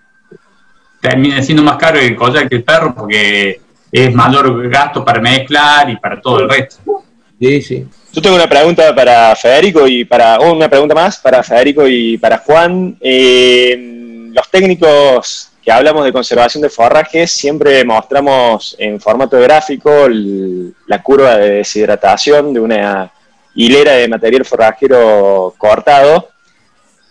termina 1.00 1.42
siendo 1.42 1.64
más 1.64 1.78
caro 1.78 2.00
el 2.00 2.18
collar 2.18 2.50
que 2.50 2.58
el 2.58 2.66
perro 2.66 2.94
porque 2.94 3.62
es 3.90 4.14
mayor 4.14 4.68
gasto 4.68 5.06
para 5.06 5.22
mezclar 5.22 5.90
y 5.90 5.96
para 5.96 6.20
todo 6.20 6.42
el 6.42 6.50
resto. 6.50 7.02
Sí, 7.40 7.62
sí. 7.62 7.88
Yo 8.14 8.22
tengo 8.22 8.36
una 8.36 8.50
pregunta 8.50 8.94
para 8.94 9.34
Federico 9.38 9.88
y 9.88 10.04
para, 10.04 10.38
oh, 10.40 10.52
una 10.54 10.70
pregunta 10.70 10.94
más 10.94 11.18
para 11.18 11.42
Federico 11.44 11.88
y 11.88 12.18
para 12.18 12.40
Juan. 12.40 12.98
Eh, 13.00 14.30
los 14.34 14.50
técnicos 14.52 15.50
que 15.64 15.72
hablamos 15.72 16.04
de 16.04 16.12
conservación 16.12 16.62
de 16.62 16.70
forrajes 16.70 17.32
siempre 17.32 17.86
mostramos 17.86 18.76
en 18.78 19.00
formato 19.00 19.40
gráfico 19.40 20.10
la 20.10 21.02
curva 21.02 21.38
de 21.38 21.52
deshidratación 21.52 22.54
de 22.54 22.60
una 22.60 23.10
hilera 23.56 23.94
de 23.94 24.10
material 24.10 24.44
forrajero 24.44 25.56
cortado, 25.58 26.32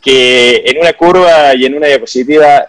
que 0.03 0.63
en 0.67 0.81
una 0.81 0.93
curva 0.93 1.55
y 1.55 1.65
en 1.65 1.77
una 1.77 1.87
diapositiva 1.87 2.67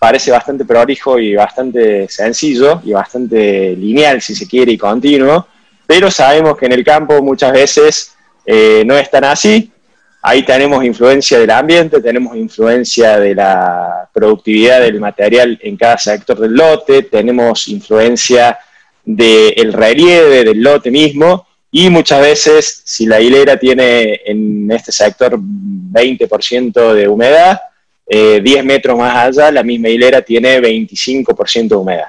parece 0.00 0.32
bastante 0.32 0.64
prolijo 0.64 1.16
y 1.20 1.36
bastante 1.36 2.08
sencillo 2.08 2.80
y 2.84 2.90
bastante 2.90 3.76
lineal, 3.76 4.20
si 4.20 4.34
se 4.34 4.48
quiere, 4.48 4.72
y 4.72 4.78
continuo, 4.78 5.46
pero 5.88 6.10
sabemos 6.10 6.58
que 6.58 6.66
en 6.66 6.72
el 6.72 6.84
campo 6.84 7.22
muchas 7.22 7.50
veces 7.50 8.14
eh, 8.44 8.82
no 8.84 8.94
es 8.94 9.10
tan 9.10 9.24
así. 9.24 9.72
Ahí 10.20 10.44
tenemos 10.44 10.84
influencia 10.84 11.38
del 11.38 11.50
ambiente, 11.50 12.02
tenemos 12.02 12.36
influencia 12.36 13.18
de 13.18 13.34
la 13.34 14.06
productividad 14.12 14.82
del 14.82 15.00
material 15.00 15.58
en 15.62 15.78
cada 15.78 15.96
sector 15.96 16.38
del 16.38 16.52
lote, 16.52 17.04
tenemos 17.04 17.68
influencia 17.68 18.58
del 19.02 19.72
relieve 19.72 20.44
del 20.44 20.62
lote 20.62 20.90
mismo, 20.90 21.46
y 21.70 21.88
muchas 21.88 22.20
veces, 22.20 22.82
si 22.84 23.06
la 23.06 23.18
hilera 23.18 23.58
tiene 23.58 24.20
en 24.26 24.70
este 24.70 24.92
sector 24.92 25.38
20% 25.38 26.92
de 26.92 27.08
humedad, 27.08 27.62
10 28.06 28.44
eh, 28.44 28.62
metros 28.62 28.98
más 28.98 29.16
allá, 29.16 29.50
la 29.50 29.62
misma 29.62 29.88
hilera 29.88 30.20
tiene 30.20 30.60
25% 30.60 31.68
de 31.68 31.76
humedad. 31.76 32.08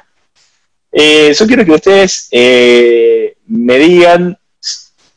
Eh, 0.91 1.33
yo 1.37 1.47
quiero 1.47 1.65
que 1.65 1.71
ustedes 1.71 2.27
eh, 2.31 3.35
me 3.47 3.77
digan 3.77 4.37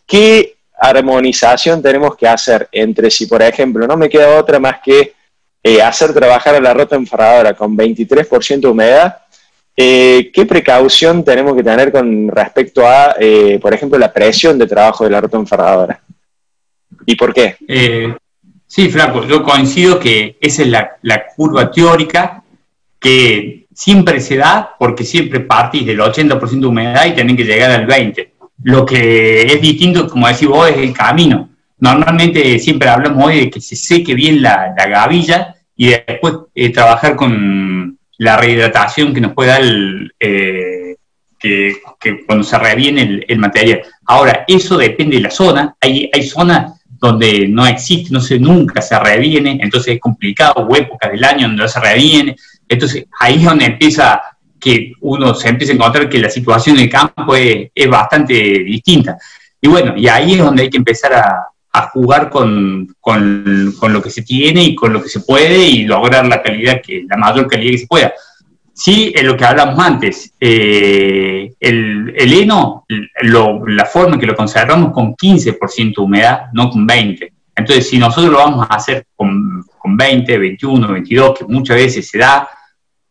qué 0.06 0.56
armonización 0.78 1.82
tenemos 1.82 2.16
que 2.16 2.26
hacer 2.26 2.68
entre 2.72 3.10
si, 3.10 3.26
por 3.26 3.42
ejemplo, 3.42 3.86
no 3.86 3.96
me 3.96 4.08
queda 4.08 4.38
otra 4.38 4.58
más 4.58 4.76
que 4.84 5.14
hacer 5.80 6.12
trabajar 6.12 6.56
a 6.56 6.60
la 6.60 6.74
rota 6.74 6.96
enferradora 6.96 7.54
con 7.54 7.76
23% 7.76 8.60
de 8.60 8.68
humedad, 8.68 9.18
¿qué 9.76 10.46
precaución 10.48 11.24
tenemos 11.24 11.54
que 11.54 11.62
tener 11.62 11.92
con 11.92 12.26
respecto 12.26 12.84
a, 12.84 13.14
por 13.60 13.72
ejemplo, 13.72 13.96
la 13.96 14.12
presión 14.12 14.58
de 14.58 14.66
trabajo 14.66 15.04
de 15.04 15.10
la 15.10 15.20
rota 15.20 15.36
enferradora? 15.36 16.02
¿Y 17.06 17.14
por 17.14 17.32
qué? 17.32 17.56
Sí, 18.72 18.88
Flaco, 18.88 19.26
yo 19.26 19.42
coincido 19.42 19.98
que 19.98 20.38
esa 20.40 20.62
es 20.62 20.68
la, 21.02 21.26
curva 21.36 21.70
teórica 21.70 22.42
que 22.98 23.61
siempre 23.74 24.20
se 24.20 24.36
da 24.36 24.74
porque 24.78 25.04
siempre 25.04 25.40
partís 25.40 25.86
del 25.86 26.00
80% 26.00 26.60
de 26.60 26.66
humedad 26.66 27.06
y 27.06 27.12
tienen 27.12 27.36
que 27.36 27.44
llegar 27.44 27.70
al 27.70 27.86
20%. 27.86 28.28
Lo 28.64 28.86
que 28.86 29.42
es 29.42 29.60
distinto, 29.60 30.08
como 30.08 30.28
decís 30.28 30.46
vos, 30.46 30.68
es 30.70 30.76
el 30.76 30.92
camino. 30.92 31.50
Normalmente 31.78 32.58
siempre 32.60 32.88
hablamos 32.88 33.26
hoy 33.26 33.40
de 33.40 33.50
que 33.50 33.60
se 33.60 33.74
seque 33.74 34.14
bien 34.14 34.40
la, 34.40 34.72
gavilla 34.76 35.56
y 35.76 35.88
después 35.88 36.34
eh, 36.54 36.70
trabajar 36.70 37.16
con 37.16 37.98
la 38.18 38.36
rehidratación 38.36 39.12
que 39.12 39.20
nos 39.20 39.32
puede 39.32 39.50
dar 39.50 39.62
eh, 40.20 40.94
que, 41.38 41.74
cuando 42.24 42.44
se 42.44 42.56
reviene 42.56 43.02
el, 43.02 43.24
el, 43.26 43.38
material. 43.38 43.82
Ahora, 44.06 44.44
eso 44.46 44.76
depende 44.76 45.16
de 45.16 45.22
la 45.22 45.30
zona. 45.30 45.74
Hay, 45.80 46.08
hay 46.12 46.22
zonas 46.22 46.82
donde 47.02 47.48
no 47.48 47.66
existe, 47.66 48.12
no 48.12 48.20
se, 48.20 48.38
nunca 48.38 48.80
se 48.80 48.96
reviene, 48.96 49.58
entonces 49.60 49.94
es 49.94 50.00
complicado, 50.00 50.64
o 50.64 50.76
épocas 50.76 51.10
del 51.10 51.24
año 51.24 51.48
donde 51.48 51.64
no 51.64 51.68
se 51.68 51.80
reviene, 51.80 52.36
entonces 52.72 53.06
ahí 53.18 53.36
es 53.36 53.44
donde 53.44 53.66
empieza 53.66 54.22
que 54.62 54.92
uno 55.00 55.34
se 55.34 55.48
empieza 55.48 55.72
a 55.72 55.76
encontrar 55.76 56.08
que 56.08 56.18
la 56.18 56.30
situación 56.30 56.76
del 56.76 56.88
campo 56.88 57.34
es, 57.34 57.70
bastante 57.88 58.34
distinta. 58.34 59.18
Y 59.60 59.68
bueno, 59.68 59.94
y 59.96 60.06
ahí 60.08 60.34
es 60.34 60.38
donde 60.38 60.62
hay 60.62 60.70
que 60.70 60.78
empezar 60.78 61.12
a, 61.14 61.48
jugar 61.94 62.28
con, 62.28 62.94
con, 63.00 63.74
con, 63.78 63.92
lo 63.94 64.02
que 64.02 64.10
se 64.10 64.22
tiene 64.22 64.62
y 64.62 64.74
con 64.74 64.92
lo 64.92 65.02
que 65.02 65.08
se 65.08 65.20
puede 65.20 65.66
y 65.66 65.84
lograr 65.84 66.26
la 66.26 66.42
calidad, 66.42 66.82
que 66.82 67.04
la 67.08 67.16
mayor 67.16 67.48
calidad 67.48 67.72
que 67.72 67.78
se 67.78 67.86
pueda. 67.86 68.12
Sí, 68.74 69.12
en 69.14 69.26
lo 69.26 69.36
que 69.36 69.44
hablamos 69.44 69.78
antes, 69.78 70.32
eh, 70.38 71.52
el, 71.60 72.14
heno, 72.16 72.84
la 72.88 73.84
forma 73.86 74.14
en 74.14 74.20
que 74.20 74.26
lo 74.26 74.34
conservamos 74.34 74.92
con 74.92 75.14
15% 75.14 75.94
de 75.94 76.02
humedad, 76.02 76.46
no 76.52 76.70
con 76.70 76.86
20%. 76.86 77.30
Entonces, 77.54 77.88
si 77.88 77.98
nosotros 77.98 78.32
lo 78.32 78.38
vamos 78.38 78.66
a 78.68 78.74
hacer 78.74 79.06
con, 79.14 79.64
con 79.78 79.96
20, 79.96 80.38
21, 80.38 80.88
22, 80.88 81.38
que 81.38 81.44
muchas 81.44 81.76
veces 81.76 82.08
se 82.08 82.18
da 82.18 82.48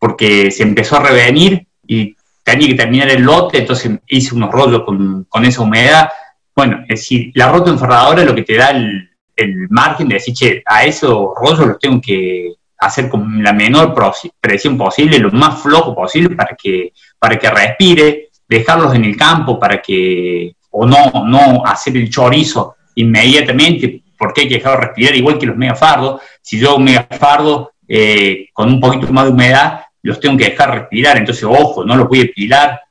porque 0.01 0.49
se 0.49 0.63
empezó 0.63 0.97
a 0.97 1.03
revenir 1.03 1.67
y 1.85 2.15
tenía 2.43 2.69
que 2.69 2.73
terminar 2.73 3.09
el 3.09 3.21
lote, 3.21 3.59
entonces 3.59 3.99
hice 4.07 4.33
unos 4.33 4.51
rollos 4.51 4.81
con, 4.83 5.25
con 5.29 5.45
esa 5.45 5.61
humedad. 5.61 6.09
Bueno, 6.55 6.79
es 6.81 7.01
decir, 7.01 7.31
la 7.35 7.51
rota 7.51 7.69
enferradora 7.69 8.25
lo 8.25 8.33
que 8.33 8.41
te 8.41 8.57
da 8.57 8.71
el, 8.71 9.11
el 9.35 9.69
margen 9.69 10.07
de 10.07 10.15
decir, 10.15 10.33
che, 10.33 10.63
a 10.65 10.85
esos 10.85 11.29
rollos 11.39 11.67
los 11.67 11.79
tengo 11.79 12.01
que, 12.01 12.55
hacer 12.81 13.09
con 13.09 13.43
la 13.43 13.53
menor 13.53 13.93
presión 14.39 14.75
posible, 14.75 15.19
lo 15.19 15.31
más 15.31 15.61
flojo 15.61 15.95
posible 15.95 16.35
para 16.35 16.55
que, 16.55 16.93
para 17.19 17.37
que 17.37 17.49
respire, 17.49 18.29
dejarlos 18.49 18.95
en 18.95 19.05
el 19.05 19.15
campo 19.15 19.59
para 19.59 19.79
que, 19.81 20.55
o 20.71 20.85
no, 20.85 21.11
no 21.27 21.63
hacer 21.63 21.95
el 21.95 22.09
chorizo 22.09 22.75
inmediatamente, 22.95 24.01
porque 24.17 24.41
hay 24.41 24.47
que 24.49 24.55
dejarlo 24.55 24.81
respirar, 24.81 25.15
igual 25.15 25.37
que 25.37 25.45
los 25.45 25.57
megafardos. 25.57 26.21
Si 26.41 26.59
yo 26.59 26.75
un 26.75 26.85
megafardo 26.85 27.73
eh, 27.87 28.47
con 28.51 28.67
un 28.67 28.79
poquito 28.79 29.13
más 29.13 29.25
de 29.25 29.31
humedad, 29.31 29.81
los 30.03 30.19
tengo 30.19 30.37
que 30.37 30.49
dejar 30.49 30.71
respirar, 30.71 31.17
entonces, 31.17 31.43
ojo, 31.43 31.83
no 31.83 31.95
los 31.95 32.07
voy 32.07 32.21
a 32.21 32.33
pilar, 32.33 32.81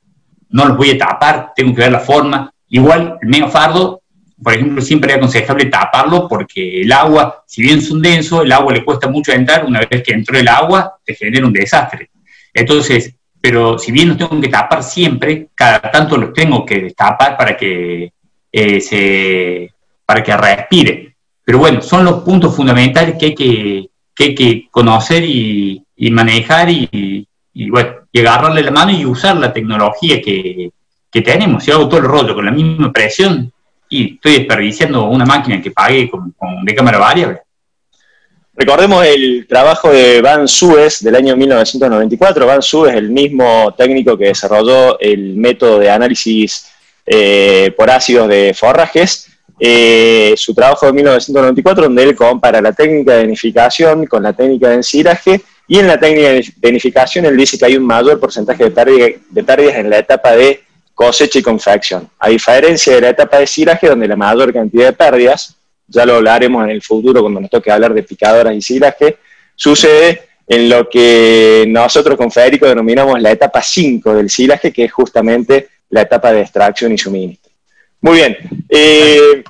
no 0.49 0.65
los 0.65 0.77
voy 0.77 0.91
a 0.91 0.97
tapar, 0.97 1.51
tengo 1.55 1.73
que 1.73 1.81
ver 1.81 1.91
la 1.91 1.99
forma. 1.99 2.53
Igual 2.69 3.17
el 3.21 3.27
megafardo 3.27 4.01
por 4.41 4.53
ejemplo, 4.53 4.81
siempre 4.81 5.11
es 5.11 5.17
aconsejable 5.17 5.65
taparlo 5.65 6.27
porque 6.27 6.81
el 6.81 6.91
agua, 6.91 7.43
si 7.45 7.61
bien 7.61 7.77
es 7.77 7.91
un 7.91 8.01
denso, 8.01 8.41
el 8.41 8.51
agua 8.51 8.73
le 8.73 8.83
cuesta 8.83 9.07
mucho 9.07 9.31
entrar, 9.31 9.65
una 9.65 9.81
vez 9.81 10.01
que 10.01 10.13
entró 10.13 10.37
el 10.37 10.47
agua, 10.47 10.97
te 11.05 11.13
genera 11.13 11.45
un 11.45 11.53
desastre. 11.53 12.09
Entonces, 12.53 13.13
pero 13.39 13.77
si 13.77 13.91
bien 13.91 14.09
los 14.09 14.17
tengo 14.17 14.41
que 14.41 14.47
tapar 14.47 14.83
siempre, 14.83 15.49
cada 15.53 15.79
tanto 15.91 16.17
los 16.17 16.33
tengo 16.33 16.65
que 16.65 16.79
destapar 16.79 17.37
para 17.37 17.55
que, 17.55 18.13
eh, 18.51 18.81
se, 18.81 19.73
para 20.05 20.23
que 20.23 20.35
respire. 20.35 21.15
Pero 21.43 21.59
bueno, 21.59 21.81
son 21.81 22.03
los 22.05 22.23
puntos 22.23 22.55
fundamentales 22.55 23.17
que 23.19 23.27
hay 23.27 23.35
que, 23.35 23.89
que, 24.15 24.23
hay 24.23 24.35
que 24.35 24.67
conocer 24.71 25.23
y, 25.23 25.83
manejar 26.09 26.69
y, 26.69 27.27
y, 27.53 27.69
bueno, 27.69 27.91
y 28.11 28.19
agarrarle 28.21 28.63
la 28.63 28.71
mano 28.71 28.91
y 28.91 29.05
usar 29.05 29.37
la 29.37 29.53
tecnología 29.53 30.21
que, 30.21 30.71
que 31.11 31.21
tenemos. 31.21 31.63
Si 31.63 31.71
hago 31.71 31.87
todo 31.87 31.99
el 31.99 32.05
rollo 32.05 32.33
con 32.33 32.45
la 32.45 32.51
misma 32.51 32.91
presión, 32.91 33.51
y 33.91 34.15
estoy 34.15 34.39
desperdiciando 34.39 35.05
una 35.05 35.25
máquina 35.25 35.61
que 35.61 35.69
pagué 35.69 36.09
con, 36.09 36.33
de 36.63 36.75
cámara 36.75 36.97
variable. 36.97 37.41
Recordemos 38.53 39.05
el 39.05 39.45
trabajo 39.47 39.91
de 39.91 40.21
Van 40.21 40.47
Suez 40.47 41.01
del 41.01 41.15
año 41.15 41.35
1994. 41.35 42.45
Van 42.45 42.61
Suez 42.61 42.95
el 42.95 43.09
mismo 43.09 43.73
técnico 43.77 44.17
que 44.17 44.25
desarrolló 44.25 44.97
el 44.99 45.35
método 45.35 45.79
de 45.79 45.89
análisis 45.89 46.71
eh, 47.05 47.73
por 47.75 47.89
ácidos 47.89 48.29
de 48.29 48.53
forrajes. 48.57 49.27
Eh, 49.59 50.33
su 50.37 50.55
trabajo 50.55 50.85
de 50.85 50.93
1994, 50.93 51.83
donde 51.83 52.03
él 52.03 52.15
compara 52.15 52.61
la 52.61 52.71
técnica 52.71 53.15
de 53.15 53.23
enificación 53.23 54.05
con 54.05 54.23
la 54.23 54.33
técnica 54.33 54.69
de 54.69 54.75
ensilaje, 54.75 55.41
y 55.71 55.79
en 55.79 55.87
la 55.87 55.97
técnica 55.97 56.31
de 56.31 56.67
enificación 56.67 57.23
él 57.23 57.37
dice 57.37 57.57
que 57.57 57.63
hay 57.63 57.77
un 57.77 57.85
mayor 57.85 58.19
porcentaje 58.19 58.69
de, 58.69 59.19
de 59.29 59.43
pérdidas 59.45 59.75
en 59.77 59.89
la 59.89 59.99
etapa 59.99 60.35
de 60.35 60.59
cosecha 60.93 61.39
y 61.39 61.41
confección. 61.41 62.09
A 62.19 62.27
diferencia 62.27 62.93
de 62.93 62.99
la 62.99 63.09
etapa 63.11 63.39
de 63.39 63.47
silaje, 63.47 63.87
donde 63.87 64.05
la 64.05 64.17
mayor 64.17 64.51
cantidad 64.51 64.87
de 64.87 64.91
pérdidas, 64.91 65.55
ya 65.87 66.05
lo 66.05 66.15
hablaremos 66.15 66.65
en 66.65 66.71
el 66.71 66.81
futuro 66.81 67.21
cuando 67.21 67.39
nos 67.39 67.49
toque 67.49 67.71
hablar 67.71 67.93
de 67.93 68.03
picadoras 68.03 68.53
y 68.53 68.61
silaje, 68.61 69.15
sucede 69.55 70.23
en 70.45 70.67
lo 70.67 70.89
que 70.89 71.63
nosotros 71.69 72.17
con 72.17 72.29
Federico 72.29 72.67
denominamos 72.67 73.21
la 73.21 73.31
etapa 73.31 73.61
5 73.61 74.13
del 74.15 74.29
silaje, 74.29 74.73
que 74.73 74.83
es 74.83 74.91
justamente 74.91 75.69
la 75.89 76.01
etapa 76.01 76.33
de 76.33 76.41
extracción 76.41 76.91
y 76.91 76.97
suministro. 76.97 77.49
Muy 78.01 78.17
bien, 78.17 78.37
eh, 78.67 79.41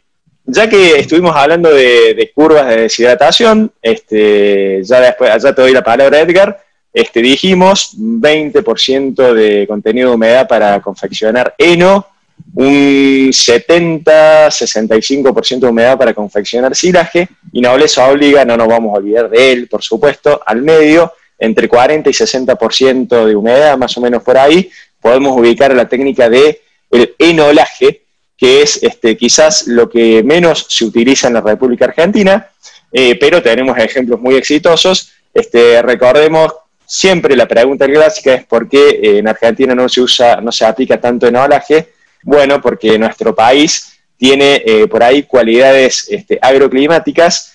ya 0.52 0.70
que 0.70 1.00
estuvimos 1.00 1.36
hablando 1.36 1.74
de, 1.74 2.32
curvas 2.36 2.68
de 2.68 2.82
deshidratación, 2.82 3.72
este, 3.82 4.84
ya 4.84 5.00
después, 5.00 5.42
ya 5.42 5.56
te 5.56 5.62
doy 5.62 5.72
la 5.72 5.84
palabra 5.84 6.20
Edgar, 6.20 6.62
este, 6.94 7.22
dijimos 7.22 7.96
20% 7.98 9.34
de 9.34 9.66
contenido 9.66 10.10
de 10.10 10.16
humedad 10.16 10.46
para 10.48 10.82
confeccionar 10.82 11.56
heno, 11.58 12.06
un 12.54 13.30
70-65% 13.30 15.60
de 15.60 15.68
humedad 15.68 15.98
para 15.98 16.14
confeccionar 16.14 16.76
silaje, 16.76 17.30
y 17.54 17.62
nobleza 17.62 18.10
obliga, 18.10 18.44
no 18.44 18.58
nos 18.58 18.68
vamos 18.68 18.94
a 18.94 18.98
olvidar 18.98 19.30
de 19.30 19.54
él, 19.54 19.70
por 19.70 19.82
supuesto, 19.82 20.42
al 20.46 20.62
medio, 20.62 21.14
entre 21.40 21.70
40 21.70 22.10
y 22.10 22.14
60% 22.14 23.26
de 23.26 23.36
humedad, 23.36 23.78
más 23.78 23.98
o 23.98 24.02
menos 24.02 24.22
por 24.22 24.38
ahí, 24.38 24.70
podemos 25.00 25.40
ubicar 25.40 25.74
la 25.74 25.88
técnica 25.88 26.30
de 26.30 26.60
el 26.92 27.16
enolaje, 27.18 28.02
que 28.42 28.64
es 28.64 28.82
este, 28.82 29.16
quizás 29.16 29.68
lo 29.68 29.88
que 29.88 30.24
menos 30.24 30.66
se 30.68 30.84
utiliza 30.84 31.28
en 31.28 31.36
la 31.36 31.42
República 31.42 31.86
Argentina, 31.86 32.50
eh, 32.92 33.16
pero 33.20 33.40
tenemos 33.40 33.78
ejemplos 33.78 34.20
muy 34.20 34.34
exitosos. 34.34 35.12
Este, 35.32 35.80
recordemos 35.84 36.52
siempre 36.84 37.36
la 37.36 37.48
pregunta 37.48 37.86
clásica 37.86 38.34
es 38.34 38.44
por 38.46 38.68
qué 38.68 38.90
eh, 38.90 39.18
en 39.20 39.28
Argentina 39.28 39.76
no 39.76 39.88
se 39.88 40.02
usa, 40.02 40.42
no 40.42 40.52
se 40.52 40.66
aplica 40.66 41.00
tanto 41.00 41.28
enolaje. 41.28 41.90
Bueno, 42.24 42.60
porque 42.60 42.98
nuestro 42.98 43.36
país 43.36 44.00
tiene 44.18 44.64
eh, 44.66 44.88
por 44.88 45.04
ahí 45.04 45.22
cualidades 45.22 46.08
este, 46.10 46.40
agroclimáticas 46.42 47.54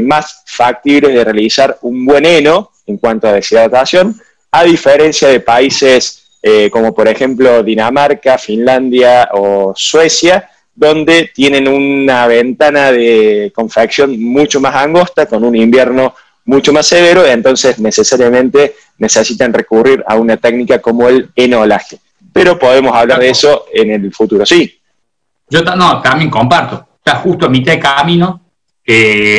más 0.00 0.44
factibles 0.46 1.12
de 1.12 1.24
realizar 1.24 1.78
un 1.82 2.06
buen 2.06 2.24
heno 2.24 2.70
en 2.86 2.96
cuanto 2.96 3.28
a 3.28 3.34
deshidratación, 3.34 4.18
a 4.50 4.64
diferencia 4.64 5.28
de 5.28 5.40
países 5.40 6.21
eh, 6.42 6.68
como 6.70 6.92
por 6.92 7.06
ejemplo 7.06 7.62
Dinamarca, 7.62 8.36
Finlandia 8.36 9.28
o 9.32 9.72
Suecia, 9.76 10.50
donde 10.74 11.30
tienen 11.32 11.68
una 11.68 12.26
ventana 12.26 12.90
de 12.90 13.52
confección 13.54 14.20
mucho 14.20 14.60
más 14.60 14.74
angosta, 14.74 15.26
con 15.26 15.44
un 15.44 15.54
invierno 15.54 16.14
mucho 16.44 16.72
más 16.72 16.86
severo, 16.86 17.24
y 17.26 17.30
entonces 17.30 17.78
necesariamente 17.78 18.74
necesitan 18.98 19.52
recurrir 19.52 20.02
a 20.06 20.16
una 20.16 20.36
técnica 20.36 20.80
como 20.80 21.08
el 21.08 21.30
enolaje. 21.36 21.98
Pero 22.32 22.58
podemos 22.58 22.94
hablar 22.94 23.20
de 23.20 23.30
eso 23.30 23.66
en 23.72 23.92
el 23.92 24.12
futuro, 24.12 24.44
sí. 24.44 24.80
Yo 25.48 25.62
no, 25.62 26.00
también 26.00 26.30
comparto. 26.30 26.88
Está 26.98 27.18
justo 27.18 27.46
a 27.46 27.50
mitad 27.50 27.72
de 27.72 27.78
camino. 27.78 28.40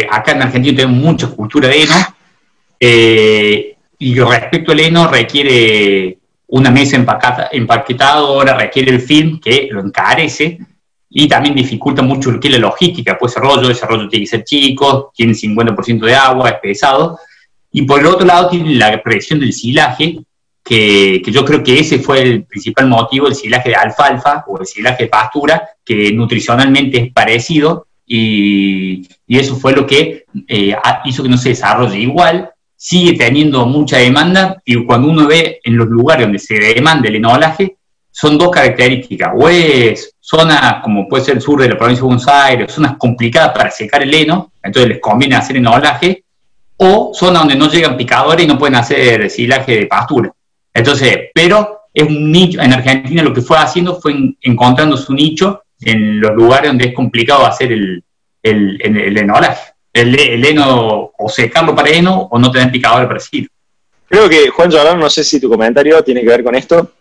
acá 0.09 0.31
en 0.31 0.41
Argentina 0.43 0.77
tenemos 0.77 1.03
mucha 1.03 1.27
cultura 1.27 1.67
de 1.67 1.83
heno. 1.83 1.95
Eh, 2.79 3.75
y 3.97 4.19
respecto 4.19 4.73
al 4.73 4.79
heno 4.81 5.07
requiere 5.07 6.17
una 6.53 6.69
mesa 6.69 6.97
empaquetadora 7.51 8.55
requiere 8.55 8.91
el 8.91 9.01
film 9.01 9.39
que 9.39 9.67
lo 9.71 9.81
encarece 9.81 10.59
y 11.09 11.27
también 11.27 11.55
dificulta 11.55 12.03
mucho 12.03 12.29
lo 12.29 12.39
que 12.39 12.47
es 12.47 12.53
la 12.53 12.59
logística, 12.59 13.17
pues 13.17 13.31
ese 13.31 13.41
rollo, 13.41 13.71
ese 13.71 13.87
rollo 13.87 14.07
tiene 14.07 14.25
que 14.25 14.29
ser 14.29 14.43
chico, 14.43 15.11
tiene 15.15 15.33
50% 15.33 16.05
de 16.05 16.15
agua, 16.15 16.49
es 16.49 16.59
pesado, 16.61 17.17
y 17.71 17.81
por 17.83 17.99
el 17.99 18.05
otro 18.05 18.25
lado 18.27 18.49
tiene 18.49 18.75
la 18.75 19.01
presión 19.01 19.39
del 19.39 19.51
silaje, 19.51 20.19
que, 20.63 21.23
que, 21.25 21.31
yo 21.31 21.43
creo 21.43 21.63
que 21.63 21.79
ese 21.79 21.97
fue 21.97 22.21
el 22.21 22.43
principal 22.43 22.87
motivo, 22.87 23.27
el 23.27 23.35
silaje 23.35 23.69
de 23.69 23.75
alfalfa 23.75 24.45
o 24.47 24.59
el 24.59 24.67
silaje 24.67 25.03
de 25.03 25.09
pastura, 25.09 25.69
que 25.83 26.13
nutricionalmente 26.13 26.99
es 26.99 27.13
parecido, 27.13 27.87
y, 28.05 29.07
y 29.25 29.39
eso 29.39 29.55
fue 29.55 29.73
lo 29.73 29.87
que 29.87 30.25
eh, 30.47 30.75
hizo 31.05 31.23
que 31.23 31.29
no 31.29 31.37
se 31.37 31.49
desarrolle 31.49 31.97
igual, 31.97 32.52
sigue 32.83 33.13
teniendo 33.13 33.65
mucha 33.65 33.97
demanda 33.99 34.61
y 34.65 34.83
cuando 34.83 35.07
uno 35.07 35.25
ve 35.25 35.61
en 35.63 35.77
los 35.77 35.87
lugares 35.87 36.25
donde 36.25 36.37
se 36.37 36.55
demanda 36.55 37.07
el 37.07 37.15
enolaje, 37.15 37.77
son 38.11 38.37
dos 38.37 38.51
características, 38.51 39.31
o 39.37 39.47
es 39.47 40.13
zona 40.19 40.81
como 40.83 41.07
puede 41.07 41.23
ser 41.23 41.35
el 41.35 41.41
sur 41.41 41.61
de 41.61 41.69
la 41.69 41.77
provincia 41.77 42.01
de 42.01 42.07
Buenos 42.07 42.27
Aires, 42.27 42.73
zonas 42.73 42.97
complicadas 42.97 43.53
para 43.53 43.71
secar 43.71 44.03
el 44.03 44.13
heno, 44.13 44.51
entonces 44.61 44.89
les 44.89 44.99
conviene 44.99 45.37
hacer 45.37 45.55
enolaje, 45.55 46.25
o 46.75 47.13
zona 47.13 47.39
donde 47.39 47.55
no 47.55 47.69
llegan 47.69 47.95
picadores 47.95 48.43
y 48.43 48.49
no 48.49 48.59
pueden 48.59 48.75
hacer 48.75 49.29
silaje 49.29 49.79
de 49.79 49.85
pastura. 49.85 50.33
Entonces, 50.73 51.29
pero 51.33 51.83
es 51.93 52.03
un 52.03 52.33
nicho, 52.33 52.61
en 52.61 52.73
Argentina 52.73 53.23
lo 53.23 53.33
que 53.33 53.41
fue 53.41 53.59
haciendo 53.59 54.01
fue 54.01 54.13
encontrando 54.41 54.97
su 54.97 55.13
nicho 55.13 55.61
en 55.79 56.19
los 56.19 56.35
lugares 56.35 56.69
donde 56.69 56.89
es 56.89 56.93
complicado 56.93 57.45
hacer 57.45 57.71
el, 57.71 58.03
el, 58.43 58.77
el 58.81 59.17
enolaje 59.17 59.72
el, 59.93 60.43
heno 60.45 61.11
o 61.17 61.29
secarlo 61.29 61.75
para 61.75 61.89
heno 61.89 62.27
o 62.31 62.39
no 62.39 62.51
tener 62.51 62.71
picadores 62.71 63.05
para 63.05 63.19
decir. 63.19 63.47
Creo 64.07 64.27
que, 64.27 64.49
Juan 64.49 64.71
Jordán, 64.71 64.99
no 64.99 65.09
sé 65.09 65.23
si 65.23 65.39
tu 65.39 65.49
comentario 65.49 66.03
tiene 66.03 66.21
que 66.21 66.27
ver 66.27 66.43
con 66.43 66.55
esto. 66.55 66.91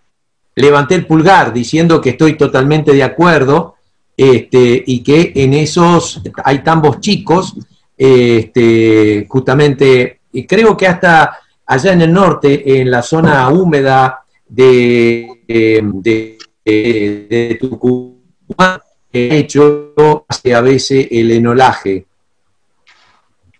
Levanté 0.54 0.94
el 0.94 1.06
pulgar 1.06 1.52
diciendo 1.52 2.00
que 2.00 2.10
estoy 2.10 2.36
totalmente 2.36 2.92
de 2.92 3.02
acuerdo 3.02 3.76
este, 4.16 4.82
y 4.86 5.02
que 5.02 5.32
en 5.34 5.54
esos 5.54 6.20
hay 6.44 6.58
tambos 6.62 7.00
chicos, 7.00 7.54
este, 7.96 9.26
justamente, 9.28 10.20
y 10.32 10.46
creo 10.46 10.76
que 10.76 10.86
hasta 10.86 11.38
allá 11.66 11.92
en 11.92 12.02
el 12.02 12.12
norte, 12.12 12.80
en 12.80 12.90
la 12.90 13.02
zona 13.02 13.48
húmeda 13.48 14.22
de, 14.48 15.28
de, 15.46 16.38
de, 16.64 17.58
Tucumán, 17.60 18.80
he 19.12 19.38
hecho 19.38 19.94
a 20.28 20.60
veces 20.60 21.08
el 21.10 21.30
enolaje 21.30 22.06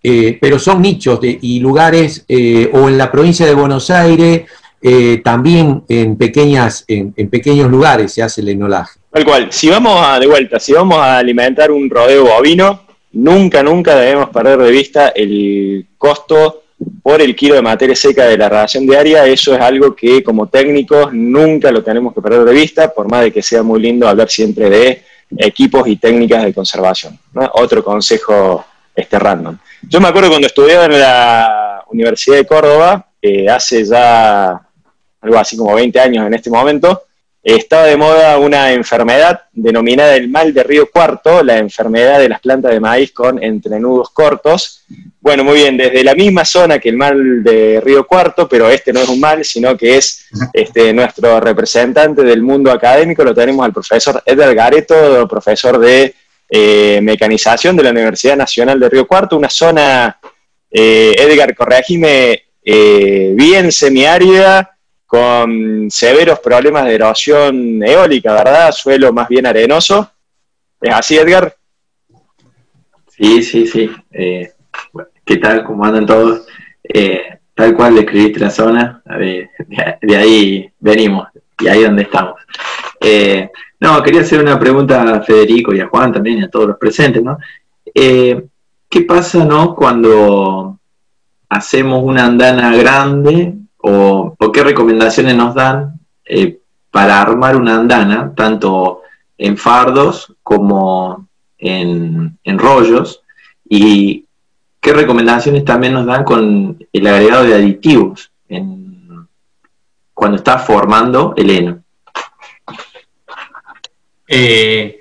eh, 0.05 0.37
pero 0.41 0.59
son 0.59 0.81
nichos 0.81 1.19
y 1.23 1.61
lugares, 1.61 2.25
eh, 2.27 2.69
o 2.73 2.89
en 2.89 2.97
la 2.97 3.09
provincia 3.09 3.45
de 3.45 3.53
Buenos 3.53 3.89
Aires, 3.89 4.43
eh, 4.81 5.21
también 5.23 5.83
en, 5.87 6.17
pequeñas, 6.17 6.83
en, 6.89 7.13
pequeños 7.29 7.71
lugares 7.71 8.11
se 8.11 8.21
hace 8.21 8.41
el 8.41 8.49
enolaje. 8.49 8.99
Tal 9.09 9.23
cual, 9.23 9.47
si 9.49 9.69
vamos 9.69 9.97
a, 10.05 10.19
de 10.19 10.27
vuelta, 10.27 10.59
si 10.59 10.73
vamos 10.73 10.97
a 10.97 11.19
alimentar 11.19 11.71
un 11.71 11.89
rodeo 11.89 12.25
bovino, 12.25 12.81
nunca, 13.13 13.63
nunca 13.63 13.95
debemos 13.95 14.29
perder 14.29 14.57
de 14.59 14.71
vista 14.71 15.13
el 15.15 15.85
costo 15.97 16.63
por 17.01 17.21
el 17.21 17.33
kilo 17.33 17.55
de 17.55 17.61
materia 17.61 17.95
seca 17.95 18.25
de 18.25 18.37
la 18.37 18.49
ración 18.49 18.85
diaria, 18.85 19.25
eso 19.25 19.55
es 19.55 19.61
algo 19.61 19.95
que 19.95 20.21
como 20.21 20.47
técnicos 20.47 21.13
nunca 21.13 21.71
lo 21.71 21.81
tenemos 21.81 22.13
que 22.13 22.21
perder 22.21 22.43
de 22.43 22.53
vista, 22.53 22.93
por 22.93 23.09
más 23.09 23.21
de 23.21 23.31
que 23.31 23.41
sea 23.41 23.63
muy 23.63 23.79
lindo 23.79 24.05
hablar 24.05 24.29
siempre 24.29 24.69
de 24.69 25.01
equipos 25.37 25.87
y 25.87 25.95
técnicas 25.95 26.43
de 26.43 26.53
conservación. 26.53 27.17
Otro 27.53 27.81
consejo 27.81 28.65
este 28.95 29.19
random. 29.19 29.57
Yo 29.81 29.99
me 29.99 30.07
acuerdo 30.07 30.29
cuando 30.29 30.47
estudiaba 30.47 30.85
en 30.85 30.99
la 30.99 31.83
Universidad 31.87 32.37
de 32.37 32.45
Córdoba, 32.45 33.07
eh, 33.21 33.49
hace 33.49 33.83
ya 33.85 34.61
algo 35.21 35.37
así 35.37 35.55
como 35.55 35.73
20 35.75 35.99
años 35.99 36.27
en 36.27 36.33
este 36.33 36.49
momento, 36.49 37.03
estaba 37.43 37.87
de 37.87 37.97
moda 37.97 38.37
una 38.37 38.71
enfermedad 38.71 39.41
denominada 39.51 40.15
el 40.15 40.29
mal 40.29 40.53
de 40.53 40.63
Río 40.63 40.89
Cuarto, 40.89 41.43
la 41.43 41.57
enfermedad 41.57 42.19
de 42.19 42.29
las 42.29 42.39
plantas 42.39 42.71
de 42.71 42.79
maíz 42.79 43.11
con 43.11 43.43
entrenudos 43.43 44.11
cortos. 44.11 44.85
Bueno, 45.19 45.43
muy 45.43 45.55
bien, 45.55 45.75
desde 45.75 46.05
la 46.05 46.15
misma 46.15 46.45
zona 46.45 46.79
que 46.79 46.87
el 46.87 46.95
mal 46.95 47.43
de 47.43 47.81
Río 47.83 48.07
Cuarto, 48.07 48.47
pero 48.47 48.69
este 48.69 48.93
no 48.93 49.01
es 49.01 49.09
un 49.09 49.19
mal, 49.19 49.43
sino 49.43 49.75
que 49.75 49.97
es 49.97 50.25
este, 50.53 50.93
nuestro 50.93 51.41
representante 51.41 52.23
del 52.23 52.41
mundo 52.41 52.71
académico, 52.71 53.25
lo 53.25 53.33
tenemos 53.33 53.65
al 53.65 53.73
profesor 53.73 54.23
Edgar 54.25 54.55
Gareto, 54.55 55.27
profesor 55.27 55.79
de 55.79 56.15
eh, 56.49 56.99
mecanización 57.01 57.75
de 57.75 57.83
la 57.83 57.89
Universidad 57.91 58.37
Nacional 58.37 58.79
de 58.79 58.89
Río 58.89 59.07
Cuarto, 59.07 59.37
una 59.37 59.49
zona, 59.49 60.19
eh, 60.69 61.15
Edgar, 61.17 61.55
corregime, 61.55 62.43
eh, 62.63 63.31
bien 63.35 63.71
semiárida, 63.71 64.77
con 65.05 65.89
severos 65.89 66.39
problemas 66.39 66.85
de 66.85 66.95
erosión 66.95 67.83
eólica, 67.83 68.33
¿verdad? 68.33 68.71
Suelo 68.71 69.13
más 69.13 69.27
bien 69.27 69.45
arenoso. 69.45 70.11
¿Es 70.81 70.93
así, 70.93 71.17
Edgar? 71.17 71.55
Sí, 73.09 73.43
sí, 73.43 73.67
sí. 73.67 73.89
¿Qué 74.11 75.37
tal? 75.37 75.63
¿Cómo 75.63 75.85
andan 75.85 76.05
todos? 76.05 76.47
tal 77.55 77.75
cual 77.75 77.95
describiste 77.95 78.39
la 78.39 78.49
zona, 78.49 79.01
de, 79.19 79.49
de, 80.01 80.17
ahí 80.17 80.71
venimos, 80.79 81.27
y 81.59 81.67
ahí 81.67 81.83
donde 81.83 82.03
estamos. 82.03 82.41
No, 83.83 84.01
quería 84.01 84.21
hacer 84.21 84.39
una 84.39 84.57
pregunta 84.57 85.01
a 85.01 85.21
Federico 85.21 85.73
y 85.73 85.81
a 85.81 85.89
Juan 85.89 86.13
también 86.13 86.37
y 86.37 86.43
a 86.43 86.49
todos 86.49 86.67
los 86.67 86.77
presentes, 86.77 87.21
¿no? 87.21 87.37
Eh, 87.93 88.45
¿Qué 88.87 89.01
pasa, 89.01 89.43
no, 89.43 89.75
cuando 89.75 90.79
hacemos 91.49 92.01
una 92.01 92.23
andana 92.23 92.73
grande 92.77 93.55
o, 93.79 94.37
qué 94.53 94.63
recomendaciones 94.63 95.35
nos 95.35 95.53
dan 95.53 95.99
eh, 96.23 96.59
para 96.91 97.21
armar 97.21 97.57
una 97.57 97.75
andana, 97.75 98.31
tanto 98.33 99.01
en 99.37 99.57
fardos 99.57 100.33
como 100.41 101.27
en, 101.57 102.39
rollos? 102.45 103.21
Y 103.67 104.25
qué 104.79 104.93
recomendaciones 104.93 105.65
también 105.65 105.91
nos 105.91 106.05
dan 106.05 106.23
con 106.23 106.77
el 106.93 107.07
agregado 107.07 107.43
de 107.43 107.55
aditivos 107.55 108.31
cuando 110.13 110.37
está 110.37 110.57
formando 110.57 111.33
el 111.35 111.49
heno. 111.49 111.82
Eh, 114.27 114.99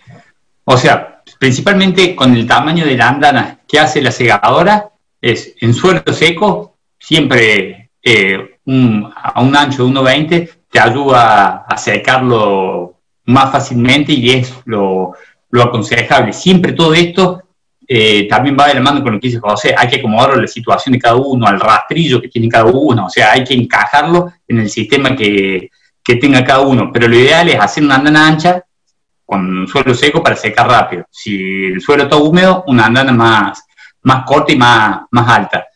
o 0.65 0.77
sea, 0.77 1.23
principalmente 1.39 2.15
con 2.15 2.35
el 2.35 2.47
tamaño 2.47 2.85
de 2.85 2.97
la 2.97 3.09
andana 3.09 3.61
que 3.67 3.79
hace 3.79 4.01
la 4.01 4.13
segadora, 4.13 4.91
es 5.21 5.55
en 5.61 5.73
suelo 5.73 6.03
seco, 6.13 6.77
siempre 6.99 7.91
eh, 8.03 8.59
a 9.15 9.41
un 9.41 9.57
ancho 9.57 9.85
de 9.85 9.91
1,20 9.93 10.51
te 10.71 10.81
ayuda 10.81 11.65
a 11.69 11.77
secarlo 11.77 12.97
más 13.27 13.53
fácilmente 13.53 14.13
y 14.13 14.31
es 14.31 14.55
lo, 14.65 15.15
aconsejable. 15.53 16.33
Siempre 16.33 16.73
todo 16.73 16.95
esto 16.95 17.43
eh, 17.87 18.27
también 18.29 18.57
va 18.59 18.69
de 18.69 18.75
la 18.75 18.81
mano 18.81 19.03
con 19.03 19.15
lo 19.15 19.21
que 19.21 19.29
dice 19.29 19.39
José, 19.39 19.75
hay 19.77 19.89
que 19.89 19.97
acomodar 19.97 20.37
la 20.37 20.47
situación 20.47 20.95
de 20.95 20.99
cada 20.99 21.17
uno, 21.17 21.47
al 21.47 21.61
rastrillo 21.61 22.21
que 22.21 22.29
tiene 22.29 22.49
cada 22.49 22.65
uno, 22.65 23.07
o 23.07 23.11
sea, 23.11 23.33
hay 23.33 23.45
que 23.45 23.55
encajarlo 23.55 24.33
en 24.49 24.61
el 24.61 24.71
sistema 24.71 25.15
que, 25.15 25.71
que 26.03 26.17
tenga 26.17 26.45
cada 26.45 26.61
uno, 26.61 26.91
pero 26.93 27.07
lo 27.07 27.17
ideal 27.17 27.49
es 27.49 27.61
hacer 27.61 27.85
una 27.85 27.97
andana 27.97 28.27
ancha 28.27 28.65
con 29.33 29.66
suelo 29.66 29.95
seco 29.95 30.23
para 30.23 30.37
secar 30.37 30.68
rápido. 30.68 31.07
Si 31.11 31.64
el 31.64 31.81
suelo 31.81 32.03
está 32.03 32.16
húmedo, 32.16 32.64
una 32.66 32.85
andana 32.85 33.12
más, 33.12 33.64
más 34.03 34.27
corta 34.27 34.53
y 34.53 34.57
más, 34.57 35.01
más 35.11 35.27
alta. 35.27 35.66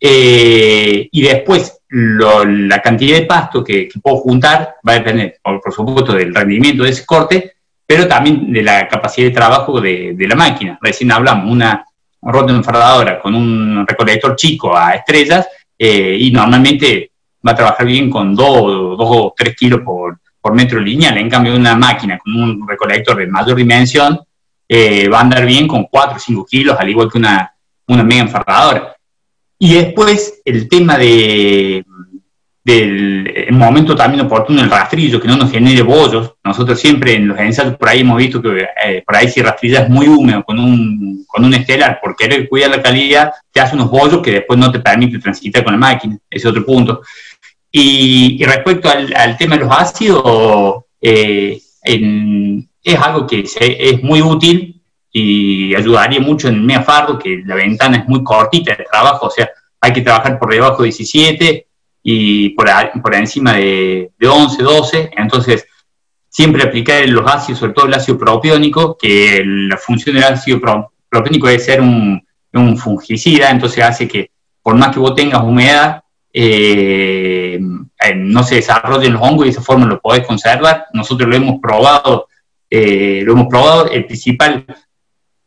Eh, 0.00 1.06
y 1.12 1.22
después, 1.22 1.82
la 1.90 2.80
cantidad 2.80 3.18
de 3.18 3.26
pasto 3.26 3.62
que, 3.62 3.90
puedo 4.02 4.16
juntar 4.16 4.76
va 4.88 4.92
a 4.92 5.00
depender, 5.00 5.38
por, 5.42 5.60
supuesto, 5.70 6.14
del 6.14 6.34
rendimiento 6.34 6.82
de 6.82 6.90
ese 6.90 7.04
corte, 7.04 7.52
pero 7.86 8.08
también 8.08 8.50
de 8.50 8.62
la 8.62 8.88
capacidad 8.88 9.28
de 9.28 9.34
trabajo 9.34 9.82
de, 9.82 10.16
la 10.18 10.34
máquina. 10.34 10.78
Recién 10.80 11.12
hablamos, 11.12 11.52
una 11.52 11.84
rota 12.22 12.54
enfardadora 12.54 13.20
con 13.20 13.34
un 13.34 13.86
recolector 13.86 14.34
chico 14.34 14.74
a 14.74 14.94
estrellas 14.94 15.46
eh, 15.78 16.16
y 16.18 16.30
normalmente 16.30 17.10
va 17.46 17.52
a 17.52 17.56
trabajar 17.56 17.86
bien 17.86 18.08
con 18.08 18.34
2 18.34 18.46
o 18.48 19.34
3 19.36 19.54
kilos 19.54 19.80
por, 19.84 20.18
por, 20.44 20.54
metro 20.54 20.80
lineal. 20.80 21.16
En 21.18 21.30
cambio, 21.30 21.56
una 21.56 21.74
máquina 21.74 22.18
con 22.18 22.34
un 22.34 22.68
recolector 22.68 23.16
de 23.16 23.26
mayor 23.26 23.56
dimensión 23.56 24.20
eh, 24.68 25.08
va 25.08 25.18
a 25.18 25.22
andar 25.22 25.46
bien 25.46 25.66
con 25.66 25.84
4 25.84 26.16
o 26.16 26.20
5 26.20 26.46
kilos, 26.46 26.76
al 26.78 26.88
igual 26.88 27.10
que 27.10 27.18
una, 27.18 27.54
una 27.88 28.02
mega 28.02 28.22
enfardadora. 28.22 28.94
Y 29.58 29.74
después 29.74 30.42
el 30.44 30.68
tema 30.68 30.98
de, 30.98 31.84
del 32.64 33.46
momento 33.50 33.94
también 33.94 34.24
oportuno 34.24 34.62
el 34.62 34.70
rastrillo, 34.70 35.20
que 35.20 35.28
no 35.28 35.36
nos 35.36 35.50
genere 35.50 35.82
bollos. 35.82 36.32
Nosotros 36.42 36.80
siempre 36.80 37.14
en 37.14 37.28
los 37.28 37.38
ensayos 37.38 37.76
por 37.76 37.88
ahí 37.88 38.00
hemos 38.00 38.16
visto 38.16 38.40
que 38.40 38.66
eh, 38.84 39.02
por 39.06 39.16
ahí 39.16 39.28
si 39.28 39.42
rastrillas 39.42 39.88
muy 39.90 40.08
húmedo 40.08 40.42
con 40.44 40.58
un, 40.58 41.24
con 41.26 41.44
un 41.44 41.52
estelar, 41.52 42.00
por 42.02 42.16
querer 42.16 42.48
cuidar 42.48 42.70
la 42.70 42.82
calidad, 42.82 43.32
te 43.52 43.60
hace 43.60 43.74
unos 43.74 43.90
bollos 43.90 44.22
que 44.22 44.32
después 44.32 44.58
no 44.58 44.72
te 44.72 44.80
permite 44.80 45.18
transitar 45.18 45.62
con 45.62 45.74
la 45.74 45.78
máquina. 45.78 46.16
Ese 46.30 46.46
es 46.48 46.50
otro 46.50 46.64
punto. 46.64 47.02
Y, 47.76 48.40
respecto 48.44 48.88
al, 48.88 49.36
tema 49.36 49.56
de 49.56 49.64
los 49.64 49.76
ácidos, 49.76 50.84
eh, 51.00 51.60
es 51.82 53.00
algo 53.00 53.26
que 53.26 53.40
es 53.40 54.00
muy 54.00 54.22
útil 54.22 54.80
y 55.10 55.74
ayudaría 55.74 56.20
mucho 56.20 56.46
en 56.46 56.54
el 56.54 56.62
meafardo, 56.62 57.18
que 57.18 57.42
la 57.44 57.56
ventana 57.56 57.96
es 57.96 58.06
muy 58.06 58.22
cortita 58.22 58.76
de 58.76 58.84
trabajo, 58.84 59.26
o 59.26 59.30
sea, 59.30 59.50
hay 59.80 59.92
que 59.92 60.02
trabajar 60.02 60.38
por 60.38 60.52
debajo 60.52 60.82
de 60.82 60.90
17 60.90 61.66
y 62.04 62.50
por, 62.50 62.70
por 63.02 63.12
encima 63.12 63.54
de, 63.54 64.12
11, 64.24 64.62
12, 64.62 65.10
entonces 65.16 65.66
siempre 66.28 66.62
aplicar 66.62 67.08
los 67.08 67.28
ácidos, 67.28 67.58
sobre 67.58 67.72
todo 67.72 67.86
el 67.86 67.94
ácido 67.94 68.16
propiónico, 68.16 68.96
que 68.96 69.42
la 69.44 69.78
función 69.78 70.14
del 70.14 70.24
ácido 70.26 70.60
propiónico 71.08 71.48
es 71.48 71.64
ser 71.64 71.80
un, 71.80 72.24
un, 72.52 72.78
fungicida, 72.78 73.50
entonces 73.50 73.82
hace 73.82 74.06
que 74.06 74.30
por 74.62 74.76
más 74.76 74.94
que 74.94 75.00
vos 75.00 75.16
tengas 75.16 75.42
humedad, 75.42 76.03
eh, 76.36 77.60
no 78.16 78.42
se 78.42 78.56
desarrollen 78.56 79.12
los 79.12 79.22
hongos 79.22 79.46
y 79.46 79.48
de 79.48 79.52
esa 79.52 79.62
forma 79.62 79.86
lo 79.86 80.00
podés 80.00 80.26
conservar. 80.26 80.86
Nosotros 80.92 81.28
lo 81.28 81.36
hemos 81.36 81.60
probado, 81.60 82.28
eh, 82.68 83.22
lo 83.24 83.32
hemos 83.32 83.46
probado, 83.46 83.88
el 83.88 84.04
principal 84.04 84.66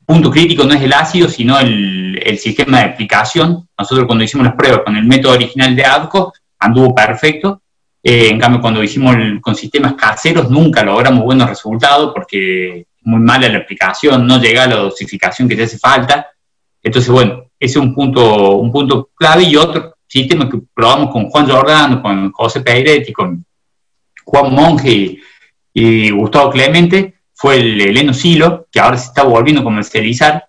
punto 0.05 0.31
crítico 0.31 0.63
no 0.63 0.73
es 0.73 0.81
el 0.81 0.93
ácido, 0.93 1.27
sino 1.27 1.59
el, 1.59 2.17
el 2.23 2.39
sistema 2.39 2.79
de 2.79 2.85
aplicación. 2.85 3.67
Nosotros 3.77 4.07
cuando 4.07 4.23
hicimos 4.23 4.47
las 4.47 4.55
pruebas 4.55 4.81
con 4.85 4.95
el 4.95 5.03
método 5.03 5.33
original 5.33 5.75
de 5.75 5.83
ADCO, 5.83 6.33
anduvo 6.59 6.95
perfecto. 6.95 7.61
Eh, 8.01 8.29
en 8.29 8.39
cambio, 8.39 8.61
cuando 8.61 8.81
hicimos 8.81 9.17
con 9.41 9.55
sistemas 9.55 9.95
caseros, 9.95 10.49
nunca 10.49 10.83
logramos 10.83 11.25
buenos 11.25 11.49
resultados 11.49 12.13
porque 12.13 12.85
muy 13.01 13.19
mala 13.19 13.49
la 13.49 13.57
aplicación, 13.57 14.25
no 14.25 14.39
llega 14.39 14.63
a 14.63 14.67
la 14.67 14.77
dosificación 14.77 15.49
que 15.49 15.57
te 15.57 15.63
hace 15.63 15.77
falta. 15.77 16.27
Entonces, 16.81 17.11
bueno, 17.11 17.43
ese 17.59 17.79
es 17.79 17.85
un 17.85 17.93
punto, 17.93 18.51
un 18.55 18.71
punto 18.71 19.09
clave. 19.13 19.43
Y 19.43 19.57
otro 19.57 19.96
sistema 20.07 20.49
que 20.49 20.59
probamos 20.73 21.11
con 21.11 21.29
Juan 21.29 21.45
Giordano, 21.45 22.01
con 22.01 22.31
José 22.31 22.61
Peiretti, 22.61 23.11
con 23.13 23.45
Juan 24.23 24.53
Monge 24.53 25.19
y, 25.73 26.09
Gustavo 26.09 26.49
Clemente, 26.49 27.15
fue 27.33 27.57
el, 27.57 27.79
el 27.79 28.13
Silo, 28.15 28.67
que 28.71 28.79
ahora 28.79 28.97
se 28.97 29.07
está 29.07 29.23
volviendo 29.23 29.61
a 29.61 29.63
comercializar, 29.63 30.47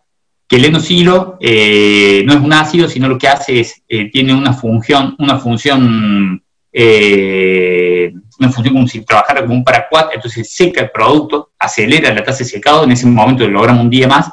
que 0.48 0.56
el 0.56 0.64
enosilo 0.64 1.36
eh, 1.40 2.22
no 2.24 2.32
es 2.32 2.40
un 2.40 2.52
ácido, 2.54 2.88
sino 2.88 3.08
lo 3.08 3.18
que 3.18 3.28
hace 3.28 3.60
es, 3.60 3.82
eh, 3.86 4.10
tiene 4.10 4.32
una 4.32 4.54
función, 4.54 5.14
una 5.18 5.38
función, 5.38 6.42
eh, 6.72 8.14
una 8.38 8.50
función 8.50 8.74
como 8.74 8.88
si 8.88 9.02
trabajara 9.02 9.42
como 9.42 9.54
un 9.54 9.64
paraquat, 9.64 10.14
entonces 10.14 10.50
seca 10.50 10.80
el 10.80 10.90
producto, 10.90 11.50
acelera 11.58 12.14
la 12.14 12.24
tasa 12.24 12.38
de 12.38 12.44
secado, 12.46 12.84
en 12.84 12.92
ese 12.92 13.06
momento 13.06 13.46
logramos 13.46 13.82
un 13.82 13.90
día 13.90 14.08
más, 14.08 14.30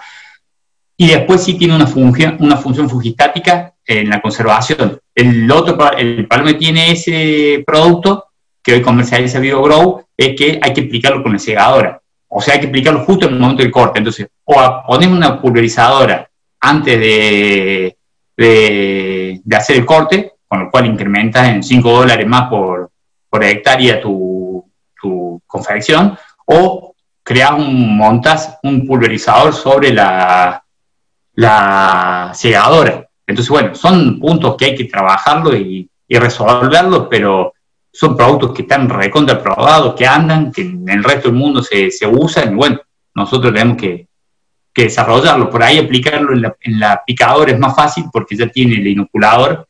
y 0.96 1.08
después 1.08 1.44
sí 1.44 1.56
tiene 1.56 1.76
una 1.76 1.88
función, 1.88 2.38
una 2.40 2.56
función 2.56 2.90
fugistática 2.90 3.75
en 3.86 4.10
la 4.10 4.22
conservación. 4.22 5.00
El 5.14 5.50
otro, 5.52 5.92
el 5.98 6.28
problema 6.28 6.54
que 6.54 6.60
tiene 6.60 6.92
ese 6.92 7.64
producto, 7.66 8.26
que 8.64 8.74
hoy 8.74 8.82
comercializa 8.82 9.40
BioGrow, 9.40 10.06
es 10.18 10.36
que 10.36 10.60
hay 10.62 10.74
que 10.74 10.82
aplicarlo 10.82 11.22
con 11.22 11.34
la 11.34 11.40
segadora. 11.40 12.02
O 12.28 12.42
sea, 12.42 12.56
hay 12.56 12.62
que 12.62 12.68
aplicarlo 12.68 13.06
justo 13.06 13.28
en 13.28 13.34
el 13.34 13.40
momento 13.40 13.64
del 13.64 13.72
corte. 13.72 14.00
Entonces, 14.00 14.28
o 14.44 14.84
pones 14.88 15.08
una 15.08 15.40
pulverizadora 15.40 16.28
antes 16.60 17.00
de, 17.00 17.98
de, 18.36 19.56
hacer 19.56 19.78
el 19.78 19.86
corte, 19.86 20.34
con 20.48 20.66
lo 20.66 20.72
cual 20.72 20.88
incrementas 20.88 21.48
en 21.48 21.64
5 21.64 21.90
dólares 21.90 22.28
más 22.28 22.50
por, 22.50 22.92
por 23.30 23.44
hectárea 23.44 24.02
tu, 24.02 24.66
tu, 25.00 25.42
confección, 25.46 26.18
o 26.46 26.96
creas 27.24 27.52
un, 27.52 27.96
montas 27.98 28.58
un 28.64 28.86
pulverizador 28.86 29.54
sobre 29.54 29.94
la, 29.94 30.64
la 31.36 32.32
segadora. 32.34 33.05
Entonces, 33.28 33.50
bueno, 33.50 33.76
son 33.76 34.20
puntos 34.20 34.56
que 34.58 34.66
hay 34.66 34.76
que 34.76 34.86
trabajarlo 34.86 35.56
y, 35.56 35.90
y 36.08 36.18
resolverlos, 36.18 37.08
pero 37.10 37.54
son 37.92 38.16
productos 38.16 38.54
que 38.54 38.64
están 38.64 38.90
recontra 38.90 39.42
probados, 39.42 39.96
que 39.96 40.06
andan, 40.06 40.52
que 40.52 40.62
en 40.62 40.88
el 40.90 41.04
resto 41.04 41.30
del 41.30 41.38
mundo 41.38 41.64
se, 41.64 41.90
se 41.92 42.06
usan, 42.06 42.54
y 42.54 42.56
bueno, 42.56 42.82
nosotros 43.16 43.54
tenemos 43.54 43.78
que, 43.78 44.08
que 44.74 44.84
desarrollarlo. 44.84 45.50
Por 45.50 45.64
ahí 45.64 45.80
aplicarlo 45.80 46.34
en 46.34 46.42
la, 46.42 46.56
en 46.60 46.80
la, 46.80 47.02
picadora 47.06 47.52
es 47.52 47.58
más 47.58 47.76
fácil 47.76 48.06
porque 48.12 48.36
ya 48.36 48.48
tiene 48.48 48.76
el 48.76 48.88
inoculador, 48.88 49.68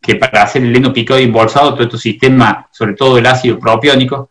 que 0.00 0.16
para 0.16 0.42
hacer 0.42 0.62
el 0.62 0.76
heno 0.76 0.92
picado 0.92 1.18
y 1.18 1.24
embolsado, 1.24 1.72
todo 1.72 1.84
este 1.84 1.96
sistema, 1.96 2.68
sobre 2.70 2.94
todo 2.94 3.16
el 3.16 3.26
ácido 3.26 3.58
propiónico, 3.58 4.30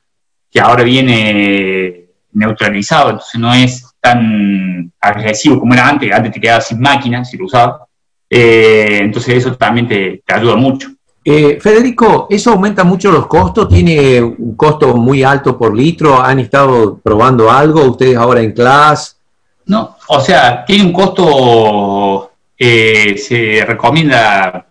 que 0.51 0.59
ahora 0.59 0.83
viene 0.83 2.05
neutralizado, 2.33 3.11
entonces 3.11 3.39
no 3.39 3.53
es 3.53 3.93
tan 3.99 4.91
agresivo 4.99 5.59
como 5.59 5.73
era 5.73 5.87
antes, 5.87 6.11
antes 6.11 6.33
te 6.33 6.41
quedaba 6.41 6.61
sin 6.61 6.79
máquina 6.79 7.25
si 7.25 7.37
lo 7.37 7.45
usabas, 7.45 7.81
eh, 8.33 8.99
entonces 9.01 9.35
eso 9.35 9.57
también 9.57 9.89
te, 9.89 10.23
te 10.25 10.33
ayuda 10.33 10.55
mucho. 10.55 10.89
Eh, 11.23 11.59
Federico, 11.61 12.27
¿eso 12.29 12.51
aumenta 12.51 12.85
mucho 12.85 13.11
los 13.11 13.27
costos? 13.27 13.67
¿Tiene 13.67 14.21
un 14.21 14.55
costo 14.55 14.95
muy 14.95 15.21
alto 15.21 15.57
por 15.57 15.75
litro? 15.75 16.19
¿Han 16.19 16.39
estado 16.39 16.97
probando 16.97 17.51
algo 17.51 17.83
ustedes 17.83 18.15
ahora 18.15 18.41
en 18.41 18.53
clase? 18.53 19.15
No, 19.65 19.97
o 20.07 20.19
sea, 20.21 20.65
tiene 20.65 20.85
un 20.85 20.93
costo, 20.93 22.31
eh, 22.57 23.17
se 23.17 23.63
recomienda, 23.65 24.65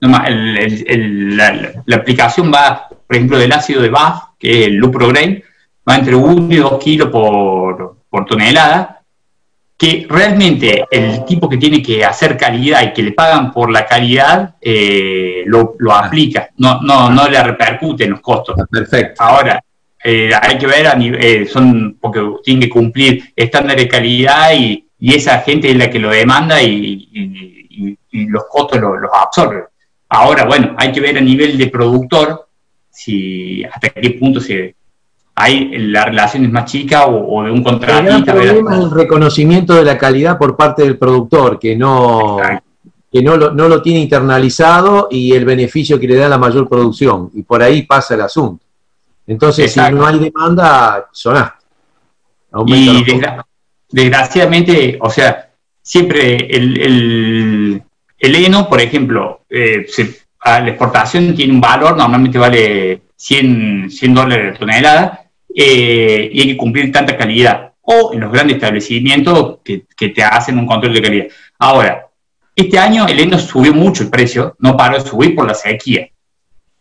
la, 0.00 1.96
aplicación 1.96 2.52
va, 2.52 2.88
por 2.88 3.16
ejemplo, 3.16 3.38
del 3.38 3.52
ácido 3.52 3.80
de 3.80 3.88
BAF, 3.88 4.24
que 4.38 4.60
es 4.60 4.66
el 4.66 4.74
Luprograin, 4.74 5.42
va 5.88 5.96
entre 5.96 6.16
1 6.16 6.52
y 6.52 6.56
2 6.56 6.82
kilos 6.82 7.08
por, 7.08 7.96
por 8.10 8.26
tonelada, 8.26 9.01
que 9.82 10.06
realmente 10.08 10.84
el 10.92 11.24
tipo 11.24 11.48
que 11.48 11.56
tiene 11.56 11.82
que 11.82 12.04
hacer 12.04 12.36
calidad 12.36 12.84
y 12.84 12.92
que 12.92 13.02
le 13.02 13.10
pagan 13.10 13.50
por 13.50 13.68
la 13.68 13.84
calidad 13.84 14.54
eh, 14.60 15.42
lo, 15.46 15.74
ah. 15.90 16.06
aplica, 16.06 16.50
no, 16.58 16.80
no, 16.82 17.10
no 17.10 17.28
le 17.28 17.42
repercute 17.42 18.04
en 18.04 18.10
los 18.10 18.20
costos. 18.20 18.54
Ah, 18.60 18.66
perfecto. 18.70 19.20
Ahora, 19.20 19.60
eh, 20.04 20.30
hay 20.40 20.56
que 20.56 20.68
ver, 20.68 20.86
a 20.86 20.94
nivel, 20.94 21.20
eh, 21.20 21.46
son 21.46 21.98
porque 22.00 22.20
tienen 22.44 22.62
que 22.62 22.68
cumplir 22.68 23.32
estándares 23.34 23.82
de 23.82 23.88
calidad 23.88 24.52
y, 24.54 24.86
esa 25.00 25.40
gente 25.40 25.68
es 25.68 25.76
la 25.76 25.90
que 25.90 25.98
lo 25.98 26.10
demanda 26.10 26.62
y, 26.62 27.98
los 28.12 28.44
costos 28.48 28.80
los, 28.80 29.00
los 29.00 29.10
absorbe. 29.12 29.64
Ahora, 30.10 30.44
bueno, 30.44 30.76
hay 30.78 30.92
que 30.92 31.00
ver 31.00 31.18
a 31.18 31.20
nivel 31.20 31.58
de 31.58 31.66
productor 31.66 32.46
si 32.88 33.64
hasta 33.64 33.88
qué 33.88 34.10
punto 34.10 34.40
se, 34.40 34.76
hay 35.34 35.70
la 35.78 36.04
relación 36.04 36.44
es 36.44 36.52
más 36.52 36.70
chica 36.70 37.06
o, 37.06 37.42
de 37.42 37.50
un 37.50 37.62
contratista. 37.62 38.16
El 38.16 38.24
problema 38.24 38.76
es 38.76 38.84
el 38.84 38.90
reconocimiento 38.90 39.74
de 39.74 39.84
la 39.84 39.96
calidad 39.96 40.38
por 40.38 40.56
parte 40.56 40.82
del 40.82 40.98
productor, 40.98 41.58
que 41.58 41.74
no, 41.74 42.38
que 43.10 43.22
no 43.22 43.36
lo, 43.36 43.52
no 43.52 43.68
lo 43.68 43.80
tiene 43.80 44.00
internalizado 44.00 45.08
y 45.10 45.32
el 45.32 45.44
beneficio 45.44 45.98
que 45.98 46.08
le 46.08 46.16
da 46.16 46.28
la 46.28 46.38
mayor 46.38 46.68
producción. 46.68 47.30
Y 47.34 47.42
por 47.42 47.62
ahí 47.62 47.82
pasa 47.82 48.14
el 48.14 48.20
asunto. 48.22 48.64
Entonces, 49.26 49.72
si 49.72 49.80
no 49.80 50.06
hay 50.06 50.18
demanda, 50.18 51.08
sonaste. 51.12 51.64
Y 52.66 53.04
desgraciadamente, 53.90 54.98
o 55.00 55.08
sea, 55.08 55.50
siempre 55.80 56.36
el, 56.36 56.78
el, 56.80 57.82
el 58.18 58.34
heno, 58.34 58.68
por 58.68 58.80
ejemplo, 58.80 59.42
eh, 59.48 59.86
a 60.40 60.60
la 60.60 60.68
exportación 60.68 61.34
tiene 61.34 61.54
un 61.54 61.60
valor, 61.60 61.96
normalmente 61.96 62.38
vale 62.38 63.02
100, 63.16 63.90
100 63.90 64.14
dólares 64.14 64.52
de 64.52 64.58
tonelada, 64.58 65.21
eh, 65.54 66.30
y 66.32 66.40
hay 66.40 66.46
que 66.48 66.56
cumplir 66.56 66.92
tanta 66.92 67.16
calidad. 67.16 67.72
o 67.84 68.12
en 68.14 68.20
los 68.20 68.30
grandes 68.30 68.56
establecimientos 68.56 69.58
que, 69.64 69.86
que 69.96 70.10
te 70.10 70.22
hacen 70.22 70.56
un 70.56 70.66
control 70.66 70.94
de 70.94 71.02
calidad. 71.02 71.26
Ahora, 71.58 72.06
este 72.54 72.78
año 72.78 73.06
el 73.08 73.18
heno 73.18 73.38
subió 73.38 73.72
mucho 73.72 74.04
el 74.04 74.10
precio, 74.10 74.56
no 74.60 74.76
paró 74.76 75.02
de 75.02 75.08
subir 75.08 75.34
por 75.34 75.46
la 75.46 75.54
sequía. 75.54 76.08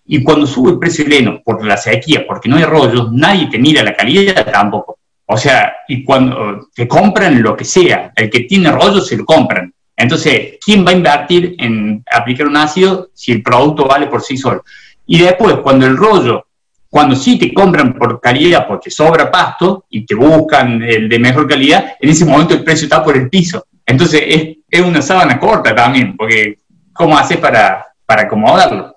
Y 0.06 0.22
cuando 0.24 0.46
sube 0.46 0.72
el 0.72 0.80
precio 0.80 1.06
del 1.06 1.14
heno 1.14 1.42
por 1.44 1.66
la 1.66 1.78
sequía, 1.78 2.26
porque 2.28 2.50
no 2.50 2.58
hay 2.58 2.66
rollos, 2.66 3.12
nadie 3.12 3.48
te 3.50 3.58
mira 3.58 3.82
la 3.82 3.96
calidad 3.96 4.46
tampoco. 4.52 5.00
O 5.26 5.38
sea, 5.38 5.74
y 5.88 6.04
cuando 6.04 6.68
te 6.76 6.88
compran 6.88 7.42
lo 7.42 7.56
que 7.56 7.64
sea, 7.64 8.12
el 8.16 8.30
que 8.30 8.42
tiene 8.42 8.72
rollos 8.72 9.08
se 9.08 9.16
lo 9.16 9.26
compran. 9.26 9.74
Entonces, 9.96 10.58
¿quién 10.64 10.86
va 10.86 10.92
a 10.92 10.96
invertir 10.96 11.56
en 11.58 12.04
aplicar 12.12 12.48
un 12.48 12.58
ácido 12.58 13.10
si 13.14 13.32
el 13.32 13.42
producto 13.42 13.86
vale 13.86 14.08
por 14.08 14.22
sí 14.22 14.36
solo? 14.36 14.66
Y 15.06 15.20
después, 15.20 15.56
cuando 15.58 15.86
el 15.86 15.96
rollo, 15.96 16.48
cuando 16.92 17.16
sí 17.16 17.40
te 17.40 17.54
compran 17.54 17.94
por 17.94 18.20
calidad 18.20 18.68
porque 18.68 18.92
sobra 18.92 19.32
pasto 19.32 19.86
y 19.90 20.06
te 20.06 20.14
buscan 20.14 20.84
el 20.84 21.08
de 21.08 21.20
mejor 21.20 21.48
calidad, 21.48 21.96
en 21.98 22.10
ese 22.10 22.26
momento 22.26 22.54
el 22.54 22.66
precio 22.66 22.86
está 22.86 23.02
por 23.02 23.16
el 23.16 23.30
piso. 23.30 23.66
Entonces, 23.86 24.22
es, 24.28 24.58
es 24.70 24.82
una 24.82 25.02
sábana 25.02 25.40
corta 25.40 25.74
también, 25.74 26.18
porque 26.18 26.58
¿cómo 26.92 27.18
haces 27.18 27.38
para, 27.38 27.88
para 28.06 28.24
acomodarlo? 28.24 28.94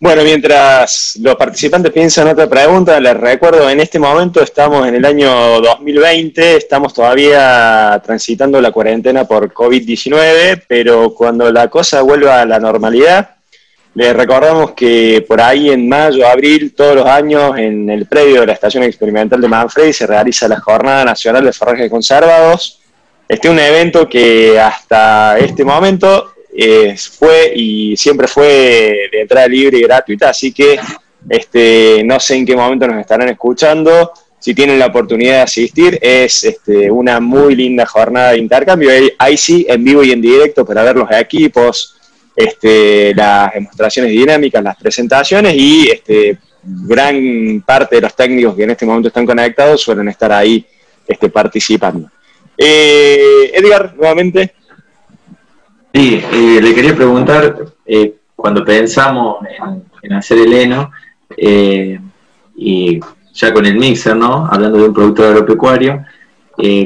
Bueno, 0.00 0.22
mientras 0.24 1.18
los 1.20 1.36
participantes 1.36 1.92
piensan 1.92 2.28
otra 2.28 2.48
pregunta, 2.48 2.98
les 2.98 3.16
recuerdo, 3.16 3.68
en 3.68 3.80
este 3.80 3.98
momento 3.98 4.42
estamos 4.42 4.88
en 4.88 4.94
el 4.94 5.04
año 5.04 5.60
2020, 5.60 6.56
estamos 6.56 6.94
todavía 6.94 8.00
transitando 8.02 8.58
la 8.60 8.72
cuarentena 8.72 9.24
por 9.24 9.52
COVID-19, 9.52 10.64
pero 10.66 11.14
cuando 11.14 11.52
la 11.52 11.68
cosa 11.68 12.00
vuelva 12.00 12.40
a 12.40 12.46
la 12.46 12.58
normalidad, 12.58 13.35
les 13.96 14.14
recordamos 14.14 14.72
que 14.72 15.24
por 15.26 15.40
ahí 15.40 15.70
en 15.70 15.88
mayo, 15.88 16.28
abril, 16.28 16.74
todos 16.76 16.96
los 16.96 17.06
años, 17.06 17.56
en 17.56 17.88
el 17.88 18.04
predio 18.04 18.42
de 18.42 18.48
la 18.48 18.52
Estación 18.52 18.82
Experimental 18.82 19.40
de 19.40 19.48
Manfredi 19.48 19.94
se 19.94 20.06
realiza 20.06 20.46
la 20.46 20.60
Jornada 20.60 21.02
Nacional 21.02 21.42
de 21.42 21.52
Forrajes 21.54 21.90
Conservados. 21.90 22.78
Este 23.26 23.48
es 23.48 23.54
un 23.54 23.58
evento 23.58 24.06
que 24.06 24.60
hasta 24.60 25.38
este 25.38 25.64
momento 25.64 26.34
fue 27.18 27.52
y 27.56 27.96
siempre 27.96 28.28
fue 28.28 29.08
de 29.10 29.22
entrada 29.22 29.48
libre 29.48 29.78
y 29.78 29.82
gratuita, 29.84 30.28
así 30.28 30.52
que 30.52 30.78
este, 31.26 32.02
no 32.04 32.20
sé 32.20 32.36
en 32.36 32.44
qué 32.44 32.54
momento 32.54 32.86
nos 32.86 33.00
estarán 33.00 33.30
escuchando. 33.30 34.12
Si 34.38 34.54
tienen 34.54 34.78
la 34.78 34.86
oportunidad 34.88 35.36
de 35.36 35.40
asistir, 35.40 35.98
es 36.02 36.44
este, 36.44 36.90
una 36.90 37.18
muy 37.18 37.54
linda 37.54 37.86
jornada 37.86 38.32
de 38.32 38.38
intercambio. 38.38 38.90
Ahí 39.18 39.38
sí, 39.38 39.64
en 39.66 39.82
vivo 39.82 40.04
y 40.04 40.12
en 40.12 40.20
directo 40.20 40.66
para 40.66 40.82
ver 40.82 40.96
los 40.96 41.10
equipos, 41.10 41.95
este, 42.36 43.14
las 43.14 43.54
demostraciones 43.54 44.12
dinámicas, 44.12 44.62
las 44.62 44.76
presentaciones 44.76 45.54
y 45.54 45.88
este, 45.88 46.38
gran 46.62 47.62
parte 47.64 47.96
de 47.96 48.02
los 48.02 48.14
técnicos 48.14 48.54
que 48.54 48.64
en 48.64 48.70
este 48.70 48.84
momento 48.84 49.08
están 49.08 49.24
conectados 49.24 49.80
suelen 49.80 50.08
estar 50.08 50.30
ahí 50.32 50.66
este, 51.08 51.30
participando. 51.30 52.10
Eh, 52.58 53.50
Edgar, 53.54 53.94
nuevamente. 53.96 54.54
Sí, 55.94 56.22
eh, 56.32 56.60
le 56.60 56.74
quería 56.74 56.94
preguntar, 56.94 57.64
eh, 57.86 58.16
cuando 58.34 58.64
pensamos 58.64 59.38
en, 60.02 60.12
hacer 60.12 60.38
el 60.38 60.52
heno, 60.52 60.90
y 62.58 63.00
ya 63.32 63.52
con 63.52 63.66
el 63.66 63.76
mixer, 63.76 64.16
¿no? 64.16 64.46
Hablando 64.46 64.78
de 64.78 64.88
un 64.88 64.94
producto 64.94 65.24
agropecuario, 65.24 66.04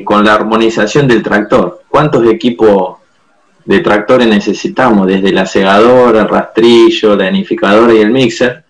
con 0.04 0.24
la 0.24 0.34
armonización 0.34 1.06
del 1.08 1.22
tractor, 1.22 1.82
¿cuántos 1.88 2.26
equipos 2.28 2.99
de 3.64 3.80
tractores 3.80 4.26
necesitamos? 4.26 5.06
Desde 5.06 5.32
la 5.32 5.46
segadora, 5.46 6.22
el 6.22 6.28
rastrillo, 6.28 7.16
la 7.16 7.24
danificadora 7.24 7.94
y 7.94 7.98
el 7.98 8.10
mixer, 8.10 8.64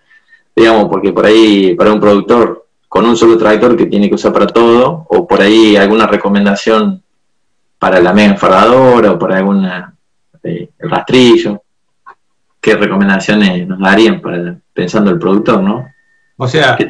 digamos, 0.55 0.89
porque 0.89 1.11
por 1.11 1.25
ahí, 1.25 1.75
para 1.75 1.93
un 1.93 1.99
productor 1.99 2.67
con 2.87 3.05
un 3.05 3.15
solo 3.15 3.37
tractor 3.37 3.77
que 3.77 3.85
tiene 3.85 4.09
que 4.09 4.15
usar 4.15 4.33
para 4.33 4.47
todo, 4.47 5.05
o 5.09 5.25
por 5.25 5.41
ahí 5.41 5.77
alguna 5.77 6.07
recomendación 6.07 7.01
para 7.79 7.99
la 8.01 8.13
mega 8.13 8.33
enfardadora 8.33 9.13
o 9.13 9.19
para 9.19 9.37
alguna 9.37 9.95
el 10.43 10.69
rastrillo. 10.89 11.63
¿Qué 12.59 12.75
recomendaciones 12.75 13.67
nos 13.67 13.79
darían 13.79 14.21
para 14.21 14.55
pensando 14.73 15.09
el 15.09 15.19
productor, 15.19 15.63
no? 15.63 15.87
O 16.37 16.47
sea, 16.47 16.75
¿Qué 16.75 16.89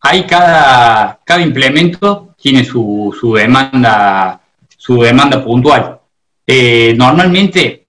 Hay 0.00 0.24
cada, 0.26 1.20
cada 1.24 1.40
implemento 1.40 2.34
tiene 2.40 2.64
su, 2.64 3.16
su 3.18 3.34
demanda, 3.34 4.40
su 4.84 5.00
demanda 5.00 5.42
puntual. 5.42 5.98
Eh, 6.46 6.92
normalmente, 6.94 7.86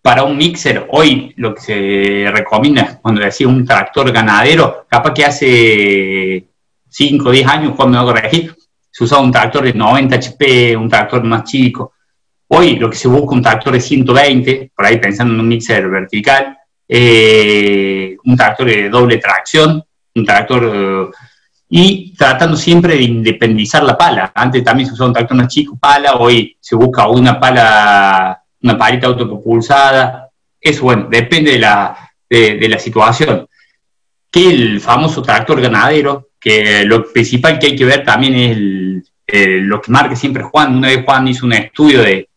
para 0.00 0.24
un 0.24 0.34
mixer, 0.34 0.86
hoy 0.92 1.34
lo 1.36 1.54
que 1.54 1.60
se 1.60 2.30
recomienda, 2.32 2.98
cuando 3.02 3.20
decía 3.20 3.46
un 3.46 3.66
tractor 3.66 4.10
ganadero, 4.10 4.86
capaz 4.88 5.12
que 5.12 5.26
hace 5.26 6.46
5 6.88 7.28
o 7.28 7.32
10 7.32 7.46
años, 7.46 7.74
cuando 7.76 7.98
me 7.98 8.04
corregí, 8.06 8.48
se 8.90 9.04
usaba 9.04 9.20
un 9.20 9.30
tractor 9.30 9.64
de 9.64 9.74
90 9.74 10.16
HP, 10.16 10.74
un 10.74 10.88
tractor 10.88 11.22
más 11.24 11.44
chico. 11.44 11.92
Hoy 12.46 12.76
lo 12.76 12.88
que 12.88 12.96
se 12.96 13.08
busca 13.08 13.34
un 13.34 13.42
tractor 13.42 13.74
de 13.74 13.80
120, 13.82 14.72
por 14.74 14.86
ahí 14.86 14.96
pensando 14.98 15.34
en 15.34 15.40
un 15.40 15.48
mixer 15.48 15.86
vertical, 15.86 16.56
eh, 16.88 18.16
un 18.24 18.36
tractor 18.38 18.66
de 18.68 18.88
doble 18.88 19.18
tracción, 19.18 19.84
un 20.14 20.24
tractor 20.24 21.12
y 21.68 22.14
tratando 22.14 22.56
siempre 22.56 22.94
de 22.94 23.02
independizar 23.02 23.82
la 23.82 23.96
pala. 23.96 24.32
Antes 24.34 24.64
también 24.64 24.88
se 24.88 24.94
usaba 24.94 25.08
un 25.08 25.14
tractor 25.14 25.36
más 25.36 25.48
chico, 25.48 25.78
pala, 25.78 26.14
hoy 26.14 26.56
se 26.60 26.76
busca 26.76 27.08
una 27.08 27.38
pala, 27.38 28.42
una 28.62 28.78
palita 28.78 29.06
autopropulsada. 29.06 30.30
Eso, 30.60 30.84
bueno, 30.84 31.08
depende 31.10 31.52
de 31.52 31.58
la, 31.58 32.10
de 32.28 32.68
la 32.68 32.78
situación. 32.78 33.46
Que 34.30 34.50
el 34.50 34.80
famoso 34.80 35.22
tractor 35.22 35.60
ganadero, 35.60 36.30
que 36.40 36.84
lo 36.84 37.10
principal 37.12 37.58
que 37.58 37.66
hay 37.66 37.76
que 37.76 37.84
ver 37.84 38.04
también 38.04 38.34
es 38.34 38.56
el, 38.56 39.04
eh, 39.30 39.60
lo 39.60 39.82
que 39.82 39.92
marca 39.92 40.16
siempre 40.16 40.42
Juan, 40.42 40.74
una 40.76 40.88
vez 40.88 41.04
Juan 41.04 41.28
hizo 41.28 41.44
un 41.44 41.52
estudio 41.52 42.02
de, 42.02 42.28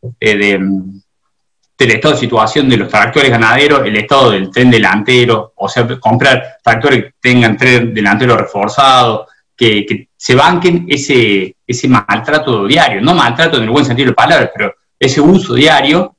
del 1.81 1.95
estado 1.95 2.13
de 2.13 2.19
situación 2.19 2.69
de 2.69 2.77
los 2.77 2.89
tractores 2.89 3.31
ganaderos, 3.31 3.85
el 3.85 3.97
estado 3.97 4.31
del 4.31 4.51
tren 4.51 4.69
delantero, 4.69 5.53
o 5.55 5.67
sea, 5.67 5.87
comprar 5.99 6.57
tractores 6.63 7.05
que 7.05 7.13
tengan 7.19 7.57
tren 7.57 7.93
delantero 7.93 8.37
reforzado, 8.37 9.27
que, 9.55 10.07
se 10.15 10.35
banquen 10.35 10.85
ese, 10.87 11.55
ese 11.65 11.87
maltrato 11.87 12.67
diario, 12.67 13.01
no 13.01 13.15
maltrato 13.15 13.57
en 13.57 13.63
el 13.63 13.71
buen 13.71 13.85
sentido 13.85 14.05
de 14.05 14.11
la 14.11 14.15
palabra, 14.15 14.51
pero 14.55 14.75
ese 14.99 15.19
uso 15.19 15.55
diario, 15.55 16.15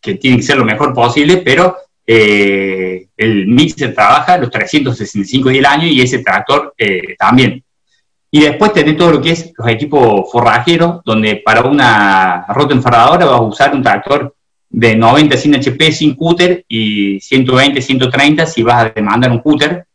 que 0.00 0.16
tiene 0.16 0.38
que 0.38 0.42
ser 0.42 0.56
lo 0.56 0.64
mejor 0.64 0.92
posible, 0.92 1.36
pero 1.36 1.76
eh, 2.04 3.06
el 3.16 3.46
mixer 3.46 3.94
trabaja 3.94 4.36
los 4.38 4.50
365 4.50 5.48
días 5.48 5.62
del 5.62 5.66
año 5.66 5.86
y 5.86 6.00
ese 6.00 6.18
tractor 6.18 6.74
eh, 6.76 7.14
también. 7.16 7.62
Y 8.32 8.40
después 8.40 8.72
tenés 8.72 8.96
todo 8.96 9.12
lo 9.12 9.22
que 9.22 9.30
es 9.30 9.52
los 9.56 9.68
equipos 9.68 10.30
forrajeros, 10.30 11.02
donde 11.04 11.36
para 11.36 11.62
una 11.62 12.46
rota 12.48 12.74
enfardadora 12.74 13.26
vas 13.26 13.38
a 13.38 13.42
usar 13.42 13.74
un 13.74 13.82
tractor 13.82 14.34
de 14.68 14.96
90 14.96 15.36
sin 15.36 15.54
HP, 15.54 15.92
sin 15.92 16.14
cúter, 16.14 16.64
y 16.68 17.20
120, 17.20 17.80
130 17.80 18.46
si 18.46 18.62
vas 18.62 18.84
a 18.84 18.90
demandar 18.90 19.30
un 19.30 19.38
cúter. 19.38 19.86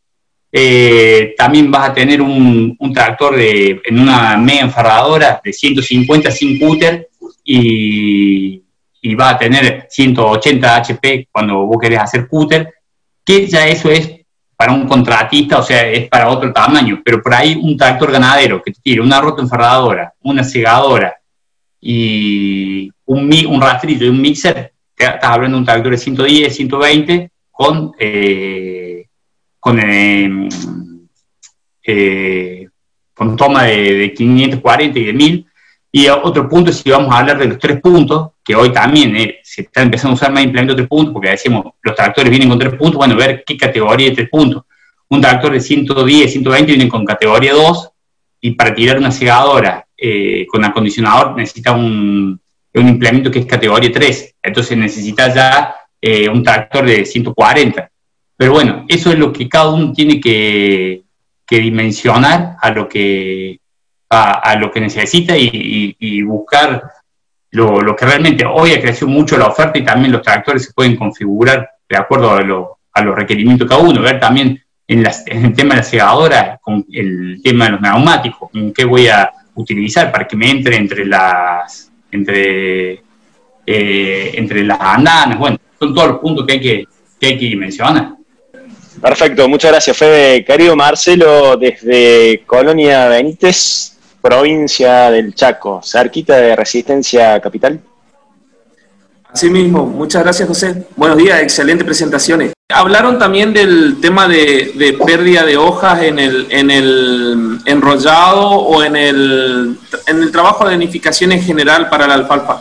Eh, 0.50 1.34
también 1.36 1.70
vas 1.70 1.90
a 1.90 1.94
tener 1.94 2.20
un, 2.20 2.76
tractor 2.92 3.36
de, 3.36 3.80
en 3.84 3.98
una 3.98 4.36
media 4.36 4.62
enfardadora 4.62 5.40
de 5.42 5.52
150 5.52 6.30
sin 6.30 6.58
cúter 6.58 7.08
y, 7.42 8.62
y 9.00 9.14
vas 9.14 9.34
a 9.34 9.38
tener 9.38 9.86
180 9.88 10.76
HP 10.76 11.28
cuando 11.32 11.66
vos 11.66 11.78
querés 11.80 12.00
hacer 12.00 12.28
cúter, 12.28 12.74
que 13.24 13.46
ya 13.46 13.66
eso 13.66 13.90
es 13.90 14.10
para 14.56 14.72
un 14.72 14.86
contratista, 14.86 15.58
o 15.58 15.62
sea, 15.62 15.88
es 15.88 16.08
para 16.08 16.28
otro 16.28 16.52
tamaño, 16.52 17.00
pero 17.04 17.20
por 17.20 17.34
ahí 17.34 17.58
un 17.60 17.76
tractor 17.76 18.12
ganadero 18.12 18.62
que 18.62 18.72
tiene 18.72 19.00
una 19.00 19.20
rota 19.20 19.42
enfardadora, 19.42 20.12
una 20.20 20.44
segadora 20.44 21.16
y 21.84 22.90
un, 23.06 23.30
un 23.48 23.60
rastrillo 23.60 24.06
y 24.06 24.08
un 24.08 24.22
mixer, 24.22 24.72
estás 24.96 25.18
hablando 25.24 25.56
de 25.56 25.60
un 25.60 25.66
tractor 25.66 25.90
de 25.90 25.98
110, 25.98 26.54
120 26.54 27.30
con, 27.50 27.92
eh, 27.98 29.06
con, 29.58 29.80
em, 29.80 30.48
eh, 31.84 32.68
con 33.12 33.36
toma 33.36 33.64
de, 33.64 33.94
de 33.94 34.14
540 34.14 34.98
y 34.98 35.04
de 35.04 35.12
1000 35.12 35.46
y 35.94 36.08
otro 36.08 36.48
punto, 36.48 36.72
si 36.72 36.88
vamos 36.88 37.12
a 37.12 37.18
hablar 37.18 37.38
de 37.38 37.44
los 37.44 37.58
tres 37.58 37.78
puntos, 37.78 38.30
que 38.42 38.56
hoy 38.56 38.72
también 38.72 39.14
eh, 39.14 39.40
se 39.42 39.60
está 39.62 39.82
empezando 39.82 40.12
a 40.12 40.14
usar 40.14 40.32
más 40.32 40.42
implementos 40.42 40.74
tres 40.74 40.88
puntos, 40.88 41.12
porque 41.12 41.28
decimos, 41.28 41.66
los 41.82 41.94
tractores 41.94 42.30
vienen 42.30 42.48
con 42.48 42.58
tres 42.58 42.74
puntos, 42.76 42.96
bueno, 42.96 43.14
ver 43.14 43.44
qué 43.46 43.58
categoría 43.58 44.08
de 44.08 44.16
tres 44.16 44.30
puntos. 44.30 44.64
Un 45.08 45.20
tractor 45.20 45.52
de 45.52 45.60
110, 45.60 46.32
120 46.32 46.72
viene 46.72 46.88
con 46.88 47.04
categoría 47.04 47.52
2, 47.52 47.90
y 48.40 48.52
para 48.52 48.74
tirar 48.74 48.96
una 48.96 49.10
segadora 49.10 49.86
eh, 50.04 50.46
con 50.48 50.64
acondicionador 50.64 51.36
necesita 51.36 51.70
un, 51.70 52.40
un, 52.74 52.88
implemento 52.88 53.30
que 53.30 53.38
es 53.38 53.46
categoría 53.46 53.92
3, 53.92 54.34
entonces 54.42 54.76
necesita 54.76 55.32
ya 55.32 55.76
eh, 56.00 56.28
un 56.28 56.42
tractor 56.42 56.84
de 56.84 57.04
140. 57.04 57.88
Pero 58.36 58.52
bueno, 58.52 58.84
eso 58.88 59.12
es 59.12 59.18
lo 59.20 59.32
que 59.32 59.48
cada 59.48 59.70
uno 59.70 59.92
tiene 59.92 60.20
que, 60.20 61.02
que 61.46 61.58
dimensionar 61.60 62.56
a 62.60 62.70
lo 62.72 62.88
que 62.88 63.60
a, 64.10 64.56
lo 64.56 64.70
que 64.70 64.80
necesita 64.80 65.34
y, 65.38 66.22
buscar 66.22 66.82
lo, 67.52 67.96
que 67.96 68.04
realmente 68.04 68.44
hoy 68.44 68.72
ha 68.72 68.80
crecido 68.80 69.08
mucho 69.08 69.38
la 69.38 69.46
oferta 69.46 69.78
y 69.78 69.84
también 69.84 70.12
los 70.12 70.22
tractores 70.22 70.64
se 70.64 70.72
pueden 70.72 70.96
configurar 70.96 71.70
de 71.88 71.96
acuerdo 71.96 72.76
a, 72.92 73.00
los 73.02 73.16
requerimientos 73.16 73.68
de 73.68 73.74
cada 73.74 73.88
uno, 73.88 74.02
ver 74.02 74.18
también 74.20 74.60
en, 74.88 75.06
el 75.26 75.54
tema 75.54 75.74
de 75.74 75.80
la 75.80 75.82
segadora, 75.82 76.58
con 76.60 76.84
el 76.92 77.40
tema 77.42 77.66
de 77.66 77.70
los 77.70 77.80
neumáticos, 77.80 78.50
con 78.50 78.72
qué 78.72 78.84
voy 78.84 79.06
a 79.06 79.32
utilizar 79.62 80.12
para 80.12 80.26
que 80.26 80.36
me 80.36 80.50
entre 80.50 80.76
entre 80.76 81.06
las 81.06 81.90
entre 82.10 83.02
eh, 83.66 84.32
entre 84.34 84.64
las 84.64 84.80
andanas, 84.80 85.38
bueno, 85.38 85.58
son 85.78 85.94
todos 85.94 86.08
los 86.08 86.18
puntos 86.18 86.46
que 86.46 86.52
hay 86.54 86.60
que, 86.60 86.84
que 87.18 87.26
hay 87.26 87.38
que 87.38 87.56
mencionar. 87.56 88.14
Perfecto, 89.00 89.48
muchas 89.48 89.70
gracias, 89.70 89.96
Fede. 89.96 90.44
Querido 90.44 90.76
Marcelo, 90.76 91.56
desde 91.56 92.42
Colonia 92.46 93.08
Benítez, 93.08 93.98
provincia 94.20 95.10
del 95.10 95.34
Chaco, 95.34 95.80
cerquita 95.82 96.36
de 96.36 96.54
Resistencia 96.54 97.40
Capital. 97.40 97.80
Así 99.32 99.48
mismo, 99.48 99.86
muchas 99.86 100.22
gracias 100.22 100.46
José. 100.46 100.86
Buenos 100.94 101.16
días, 101.16 101.40
excelentes 101.40 101.86
presentaciones. 101.86 102.52
Hablaron 102.68 103.18
también 103.18 103.54
del 103.54 103.98
tema 104.00 104.28
de, 104.28 104.98
pérdida 105.06 105.44
de 105.44 105.56
hojas 105.56 106.02
en 106.02 106.18
el, 106.18 106.46
en 106.50 106.70
el 106.70 107.58
enrollado 107.64 108.50
o 108.50 108.82
en 108.82 108.96
el, 108.96 109.78
en 110.06 110.22
el 110.22 110.30
trabajo 110.30 110.64
de 110.64 110.72
danificación 110.72 111.32
en 111.32 111.42
general 111.42 111.88
para 111.88 112.06
la 112.06 112.14
alfalfa. 112.14 112.60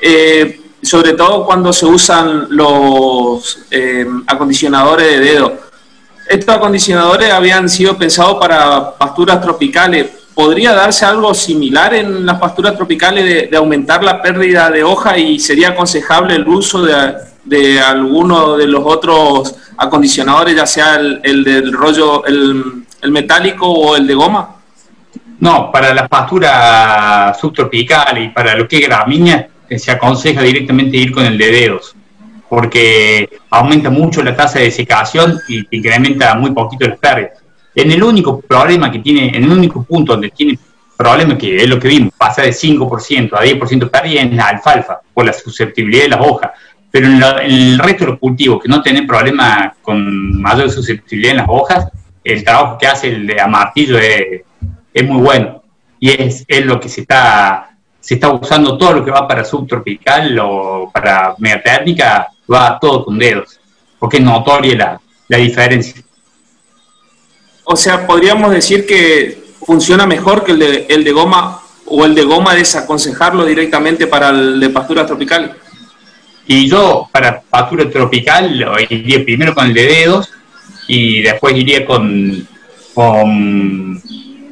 Eh, 0.00 0.60
sobre 0.82 1.12
todo 1.12 1.44
cuando 1.44 1.72
se 1.72 1.86
usan 1.86 2.46
los 2.50 3.60
eh, 3.70 4.06
acondicionadores 4.26 5.06
de 5.06 5.20
dedo. 5.20 5.58
Estos 6.28 6.56
acondicionadores 6.56 7.32
habían 7.32 7.68
sido 7.68 7.96
pensados 7.96 8.38
para 8.40 8.96
pasturas 8.96 9.40
tropicales, 9.40 10.10
¿podría 10.34 10.72
darse 10.72 11.04
algo 11.04 11.34
similar 11.34 11.94
en 11.94 12.24
las 12.24 12.38
pasturas 12.38 12.76
tropicales 12.76 13.50
de, 13.50 13.56
aumentar 13.56 14.02
la 14.02 14.22
pérdida 14.22 14.70
de 14.70 14.82
hoja 14.84 15.18
y 15.18 15.38
sería 15.38 15.70
aconsejable 15.70 16.34
el 16.34 16.46
uso 16.46 16.82
de, 16.82 17.80
alguno 17.80 18.56
de 18.56 18.66
los 18.66 18.82
otros 18.84 19.54
acondicionadores, 19.76 20.56
ya 20.56 20.66
sea 20.66 20.96
el, 20.96 21.44
del 21.44 21.72
rollo, 21.72 22.24
el, 22.24 22.84
metálico 23.10 23.66
o 23.66 23.96
el 23.96 24.06
de 24.06 24.14
goma? 24.14 24.56
No, 25.40 25.72
para 25.72 25.92
las 25.92 26.08
pasturas 26.08 27.38
subtropicales 27.38 28.26
y 28.26 28.28
para 28.28 28.54
lo 28.54 28.68
que 28.68 28.76
es 28.76 28.86
gramínea, 28.86 29.48
eh, 29.68 29.78
se 29.78 29.90
aconseja 29.90 30.42
directamente 30.42 30.96
ir 30.96 31.10
con 31.10 31.24
el 31.24 31.36
de 31.36 31.50
dedos, 31.50 31.96
porque 32.48 33.28
aumenta 33.50 33.90
mucho 33.90 34.22
la 34.22 34.36
tasa 34.36 34.60
de 34.60 34.70
secación 34.70 35.40
y 35.48 35.66
incrementa 35.76 36.34
muy 36.36 36.52
poquito 36.52 36.86
las 36.86 36.98
pérdidas. 36.98 37.41
En 37.74 37.90
el 37.90 38.02
único 38.02 38.40
problema 38.40 38.90
que 38.90 38.98
tiene, 38.98 39.36
en 39.36 39.44
el 39.44 39.50
único 39.50 39.82
punto 39.82 40.12
donde 40.12 40.30
tiene 40.30 40.58
problema, 40.96 41.36
que 41.38 41.56
es 41.56 41.68
lo 41.68 41.78
que 41.78 41.88
vimos, 41.88 42.12
pasa 42.16 42.42
de 42.42 42.50
5% 42.50 43.32
a 43.32 43.44
10% 43.44 43.90
pérdida 43.90 44.20
en 44.20 44.36
la 44.36 44.48
alfalfa, 44.48 45.00
por 45.12 45.24
la 45.24 45.32
susceptibilidad 45.32 46.04
de 46.04 46.08
las 46.10 46.20
hojas. 46.20 46.50
Pero 46.90 47.06
en, 47.06 47.22
el 47.40 47.78
resto 47.78 48.04
de 48.04 48.10
los 48.12 48.20
cultivos 48.20 48.62
que 48.62 48.68
no 48.68 48.82
tienen 48.82 49.06
problema 49.06 49.74
con 49.80 50.40
mayor 50.40 50.70
susceptibilidad 50.70 51.32
en 51.32 51.36
las 51.38 51.48
hojas, 51.48 51.88
el 52.22 52.44
trabajo 52.44 52.78
que 52.78 52.86
hace 52.86 53.08
el 53.08 53.26
de 53.26 53.40
amartillo 53.40 53.98
es, 53.98 54.42
es 54.92 55.08
muy 55.08 55.22
bueno. 55.22 55.62
Y 55.98 56.10
es, 56.10 56.44
es 56.46 56.66
lo 56.66 56.78
que 56.78 56.88
se 56.88 57.02
está, 57.02 57.70
se 57.98 58.14
está 58.14 58.30
usando 58.30 58.76
todo 58.76 58.92
lo 58.92 59.04
que 59.04 59.10
va 59.10 59.26
para 59.26 59.44
subtropical 59.44 60.38
o 60.40 60.90
para 60.92 61.34
media 61.38 62.28
va 62.52 62.78
todo 62.78 63.04
con 63.04 63.18
dedos, 63.18 63.58
porque 63.98 64.18
es 64.18 64.22
notoria 64.22 64.76
la, 64.76 65.00
la 65.28 65.36
diferencia 65.38 66.02
o 67.64 67.76
sea, 67.76 68.06
podríamos 68.06 68.52
decir 68.52 68.86
que 68.86 69.42
funciona 69.64 70.06
mejor 70.06 70.44
que 70.44 70.52
el 70.52 70.58
de, 70.58 70.86
el 70.88 71.04
de 71.04 71.12
goma 71.12 71.60
o 71.86 72.04
el 72.04 72.14
de 72.14 72.22
goma 72.22 72.54
desaconsejarlo 72.54 73.44
directamente 73.44 74.06
para 74.06 74.30
el 74.30 74.60
de 74.60 74.70
pastura 74.70 75.06
tropical. 75.06 75.56
Y 76.46 76.68
yo 76.68 77.08
para 77.12 77.40
pastura 77.40 77.88
tropical 77.88 78.66
iría 78.90 79.24
primero 79.24 79.54
con 79.54 79.66
el 79.66 79.74
de 79.74 79.86
dedos 79.86 80.30
y 80.88 81.22
después 81.22 81.56
iría 81.56 81.86
con, 81.86 82.46
con, 82.94 84.02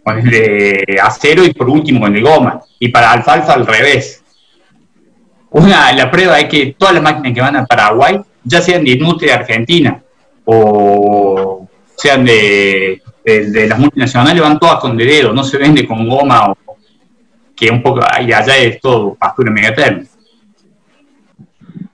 el 0.06 0.30
de 0.30 0.98
acero 1.02 1.44
y 1.44 1.52
por 1.52 1.68
último 1.68 2.00
con 2.00 2.14
el 2.14 2.22
de 2.22 2.30
goma. 2.30 2.60
Y 2.78 2.88
para 2.88 3.12
alfalfa 3.12 3.54
al 3.54 3.66
revés. 3.66 4.22
Una, 5.50 5.92
la 5.92 6.10
prueba 6.10 6.38
es 6.38 6.48
que 6.48 6.74
todas 6.78 6.94
las 6.94 7.02
máquinas 7.02 7.34
que 7.34 7.40
van 7.40 7.56
a 7.56 7.66
Paraguay, 7.66 8.20
ya 8.44 8.62
sean 8.62 8.84
de 8.84 8.92
Industria 8.92 9.34
Argentina 9.34 10.00
o 10.44 11.19
sean 12.00 12.24
de, 12.24 13.02
de, 13.24 13.68
las 13.68 13.78
multinacionales, 13.78 14.42
van 14.42 14.58
todas 14.58 14.76
con 14.80 14.96
dedo, 14.96 15.32
no 15.32 15.44
se 15.44 15.58
vende 15.58 15.86
con 15.86 16.08
goma 16.08 16.50
o 16.50 16.56
que 17.54 17.70
un 17.70 17.82
poco, 17.82 18.00
y 18.26 18.32
allá 18.32 18.56
es 18.56 18.80
todo 18.80 19.14
pastura 19.14 19.50
megaterm. 19.50 20.06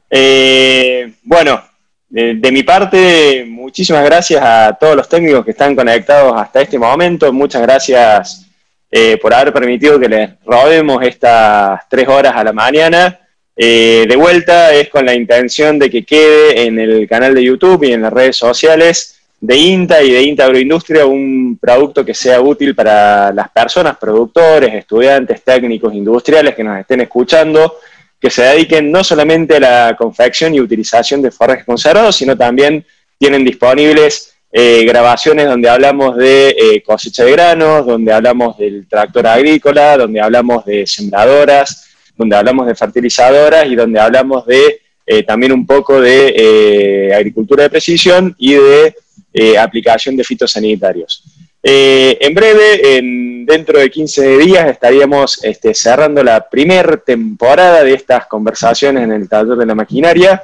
Eh, 0.08 1.12
bueno, 1.24 1.60
de, 2.08 2.52
mi 2.52 2.62
parte, 2.62 3.44
muchísimas 3.48 4.04
gracias 4.04 4.40
a 4.42 4.76
todos 4.78 4.94
los 4.94 5.08
técnicos 5.08 5.44
que 5.44 5.50
están 5.50 5.74
conectados 5.74 6.34
hasta 6.36 6.62
este 6.62 6.78
momento. 6.78 7.32
Muchas 7.32 7.62
gracias 7.62 8.46
eh, 8.90 9.18
por 9.20 9.34
haber 9.34 9.52
permitido 9.52 9.98
que 9.98 10.08
les 10.08 10.30
robemos 10.44 11.02
estas 11.02 11.80
tres 11.88 12.06
horas 12.06 12.32
a 12.36 12.44
la 12.44 12.52
mañana. 12.52 13.18
Eh, 13.56 14.06
de 14.08 14.16
vuelta 14.16 14.72
es 14.72 14.88
con 14.88 15.04
la 15.04 15.14
intención 15.14 15.78
de 15.78 15.90
que 15.90 16.04
quede 16.04 16.66
en 16.66 16.78
el 16.78 17.08
canal 17.08 17.34
de 17.34 17.42
YouTube 17.42 17.82
y 17.84 17.92
en 17.92 18.02
las 18.02 18.12
redes 18.12 18.36
sociales 18.36 19.15
de 19.40 19.56
INTA 19.56 20.02
y 20.02 20.10
de 20.10 20.22
INTA 20.22 20.44
Agroindustria 20.44 21.06
un 21.06 21.58
producto 21.60 22.04
que 22.04 22.14
sea 22.14 22.40
útil 22.40 22.74
para 22.74 23.32
las 23.32 23.50
personas, 23.50 23.96
productores, 23.98 24.74
estudiantes, 24.74 25.42
técnicos, 25.42 25.94
industriales 25.94 26.54
que 26.54 26.64
nos 26.64 26.80
estén 26.80 27.02
escuchando, 27.02 27.76
que 28.18 28.30
se 28.30 28.42
dediquen 28.42 28.90
no 28.90 29.04
solamente 29.04 29.56
a 29.56 29.60
la 29.60 29.96
confección 29.96 30.54
y 30.54 30.60
utilización 30.60 31.20
de 31.20 31.30
forrajes 31.30 31.64
conservados, 31.64 32.16
sino 32.16 32.36
también 32.36 32.84
tienen 33.18 33.44
disponibles 33.44 34.36
eh, 34.52 34.84
grabaciones 34.86 35.46
donde 35.46 35.68
hablamos 35.68 36.16
de 36.16 36.48
eh, 36.48 36.82
cosecha 36.82 37.24
de 37.24 37.32
granos, 37.32 37.84
donde 37.84 38.12
hablamos 38.12 38.56
del 38.56 38.86
tractor 38.88 39.26
agrícola, 39.26 39.98
donde 39.98 40.20
hablamos 40.20 40.64
de 40.64 40.86
sembradoras, 40.86 41.88
donde 42.16 42.36
hablamos 42.36 42.66
de 42.66 42.74
fertilizadoras 42.74 43.66
y 43.66 43.74
donde 43.74 44.00
hablamos 44.00 44.46
de 44.46 44.80
eh, 45.04 45.22
también 45.24 45.52
un 45.52 45.66
poco 45.66 46.00
de 46.00 47.12
agricultura 47.14 47.64
de 47.64 47.70
precisión 47.70 48.34
y 48.38 48.54
de 48.54 48.96
eh, 49.38 49.58
aplicación 49.58 50.16
de 50.16 50.24
fitosanitarios. 50.24 51.22
Eh, 51.62 52.16
en 52.22 52.34
breve, 52.34 52.96
en, 52.96 53.44
dentro 53.44 53.78
de 53.78 53.90
15 53.90 54.38
días, 54.38 54.66
estaríamos 54.66 55.44
este, 55.44 55.74
cerrando 55.74 56.24
la 56.24 56.48
primera 56.48 56.96
temporada 56.96 57.84
de 57.84 57.92
estas 57.92 58.28
conversaciones 58.28 59.04
en 59.04 59.12
el 59.12 59.28
taller 59.28 59.56
de 59.56 59.66
la 59.66 59.74
maquinaria. 59.74 60.42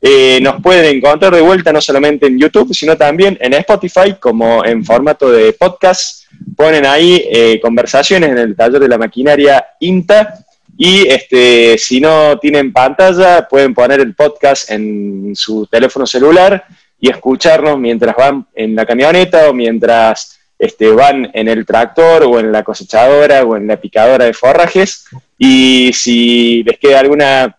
Eh, 0.00 0.40
nos 0.40 0.62
pueden 0.62 0.96
encontrar 0.96 1.34
de 1.34 1.42
vuelta 1.42 1.74
no 1.74 1.82
solamente 1.82 2.26
en 2.26 2.38
YouTube, 2.38 2.72
sino 2.72 2.96
también 2.96 3.36
en 3.38 3.52
Spotify, 3.52 4.14
como 4.18 4.64
en 4.64 4.82
formato 4.82 5.30
de 5.30 5.52
podcast. 5.52 6.24
Ponen 6.56 6.86
ahí 6.86 7.60
conversaciones 7.60 8.30
en 8.30 8.38
el 8.38 8.56
taller 8.56 8.80
de 8.80 8.88
la 8.88 8.96
maquinaria 8.96 9.62
INTA. 9.78 10.42
Y 10.78 11.06
este, 11.06 11.76
si 11.76 12.00
no 12.00 12.38
tienen 12.38 12.72
pantalla, 12.72 13.46
pueden 13.46 13.74
poner 13.74 14.00
el 14.00 14.14
podcast 14.14 14.70
en 14.70 15.32
su 15.36 15.66
teléfono 15.66 16.06
celular 16.06 16.64
y 17.02 17.10
escucharnos 17.10 17.80
mientras 17.80 18.14
van 18.14 18.46
en 18.54 18.76
la 18.76 18.86
camioneta 18.86 19.50
o 19.50 19.52
mientras 19.52 20.38
este, 20.56 20.88
van 20.92 21.28
en 21.34 21.48
el 21.48 21.66
tractor 21.66 22.22
o 22.22 22.38
en 22.38 22.52
la 22.52 22.62
cosechadora 22.62 23.42
o 23.42 23.56
en 23.56 23.66
la 23.66 23.76
picadora 23.76 24.24
de 24.24 24.32
forrajes. 24.32 25.06
Y 25.36 25.90
si 25.92 26.62
les 26.62 26.78
queda 26.78 27.00
alguna 27.00 27.56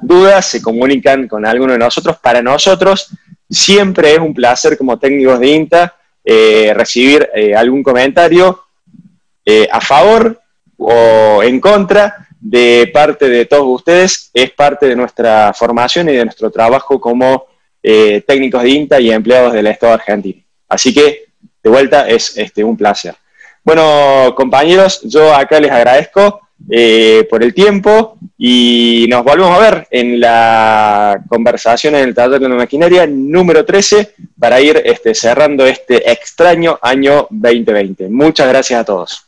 duda, 0.00 0.40
se 0.40 0.62
comunican 0.62 1.26
con 1.26 1.44
alguno 1.44 1.72
de 1.72 1.80
nosotros. 1.80 2.18
Para 2.18 2.42
nosotros 2.42 3.08
siempre 3.50 4.12
es 4.12 4.20
un 4.20 4.32
placer 4.32 4.78
como 4.78 5.00
técnicos 5.00 5.40
de 5.40 5.48
INTA 5.48 5.96
eh, 6.24 6.72
recibir 6.72 7.28
eh, 7.34 7.56
algún 7.56 7.82
comentario 7.82 8.62
eh, 9.44 9.68
a 9.68 9.80
favor 9.80 10.40
o 10.78 11.42
en 11.42 11.58
contra 11.58 12.28
de 12.38 12.88
parte 12.94 13.28
de 13.28 13.46
todos 13.46 13.66
ustedes. 13.66 14.30
Es 14.32 14.52
parte 14.52 14.86
de 14.86 14.94
nuestra 14.94 15.52
formación 15.54 16.08
y 16.08 16.12
de 16.12 16.24
nuestro 16.24 16.52
trabajo 16.52 17.00
como 17.00 17.49
eh, 17.82 18.22
técnicos 18.26 18.62
de 18.62 18.70
INTA 18.70 19.00
y 19.00 19.10
empleados 19.10 19.52
del 19.52 19.66
Estado 19.66 19.94
argentino. 19.94 20.42
Así 20.68 20.92
que, 20.94 21.24
de 21.62 21.70
vuelta, 21.70 22.08
es 22.08 22.36
este, 22.36 22.62
un 22.64 22.76
placer. 22.76 23.14
Bueno, 23.64 24.34
compañeros, 24.36 25.00
yo 25.02 25.34
acá 25.34 25.60
les 25.60 25.70
agradezco 25.70 26.40
eh, 26.68 27.26
por 27.30 27.42
el 27.42 27.54
tiempo 27.54 28.18
y 28.36 29.06
nos 29.08 29.24
volvemos 29.24 29.56
a 29.56 29.58
ver 29.58 29.88
en 29.90 30.20
la 30.20 31.22
conversación 31.28 31.94
en 31.94 32.04
el 32.04 32.14
taller 32.14 32.40
de 32.40 32.48
la 32.48 32.54
maquinaria 32.54 33.06
número 33.06 33.64
13 33.64 34.14
para 34.38 34.60
ir 34.60 34.80
este, 34.84 35.14
cerrando 35.14 35.66
este 35.66 36.10
extraño 36.10 36.78
año 36.82 37.26
2020. 37.30 38.08
Muchas 38.08 38.48
gracias 38.48 38.80
a 38.80 38.84
todos. 38.84 39.26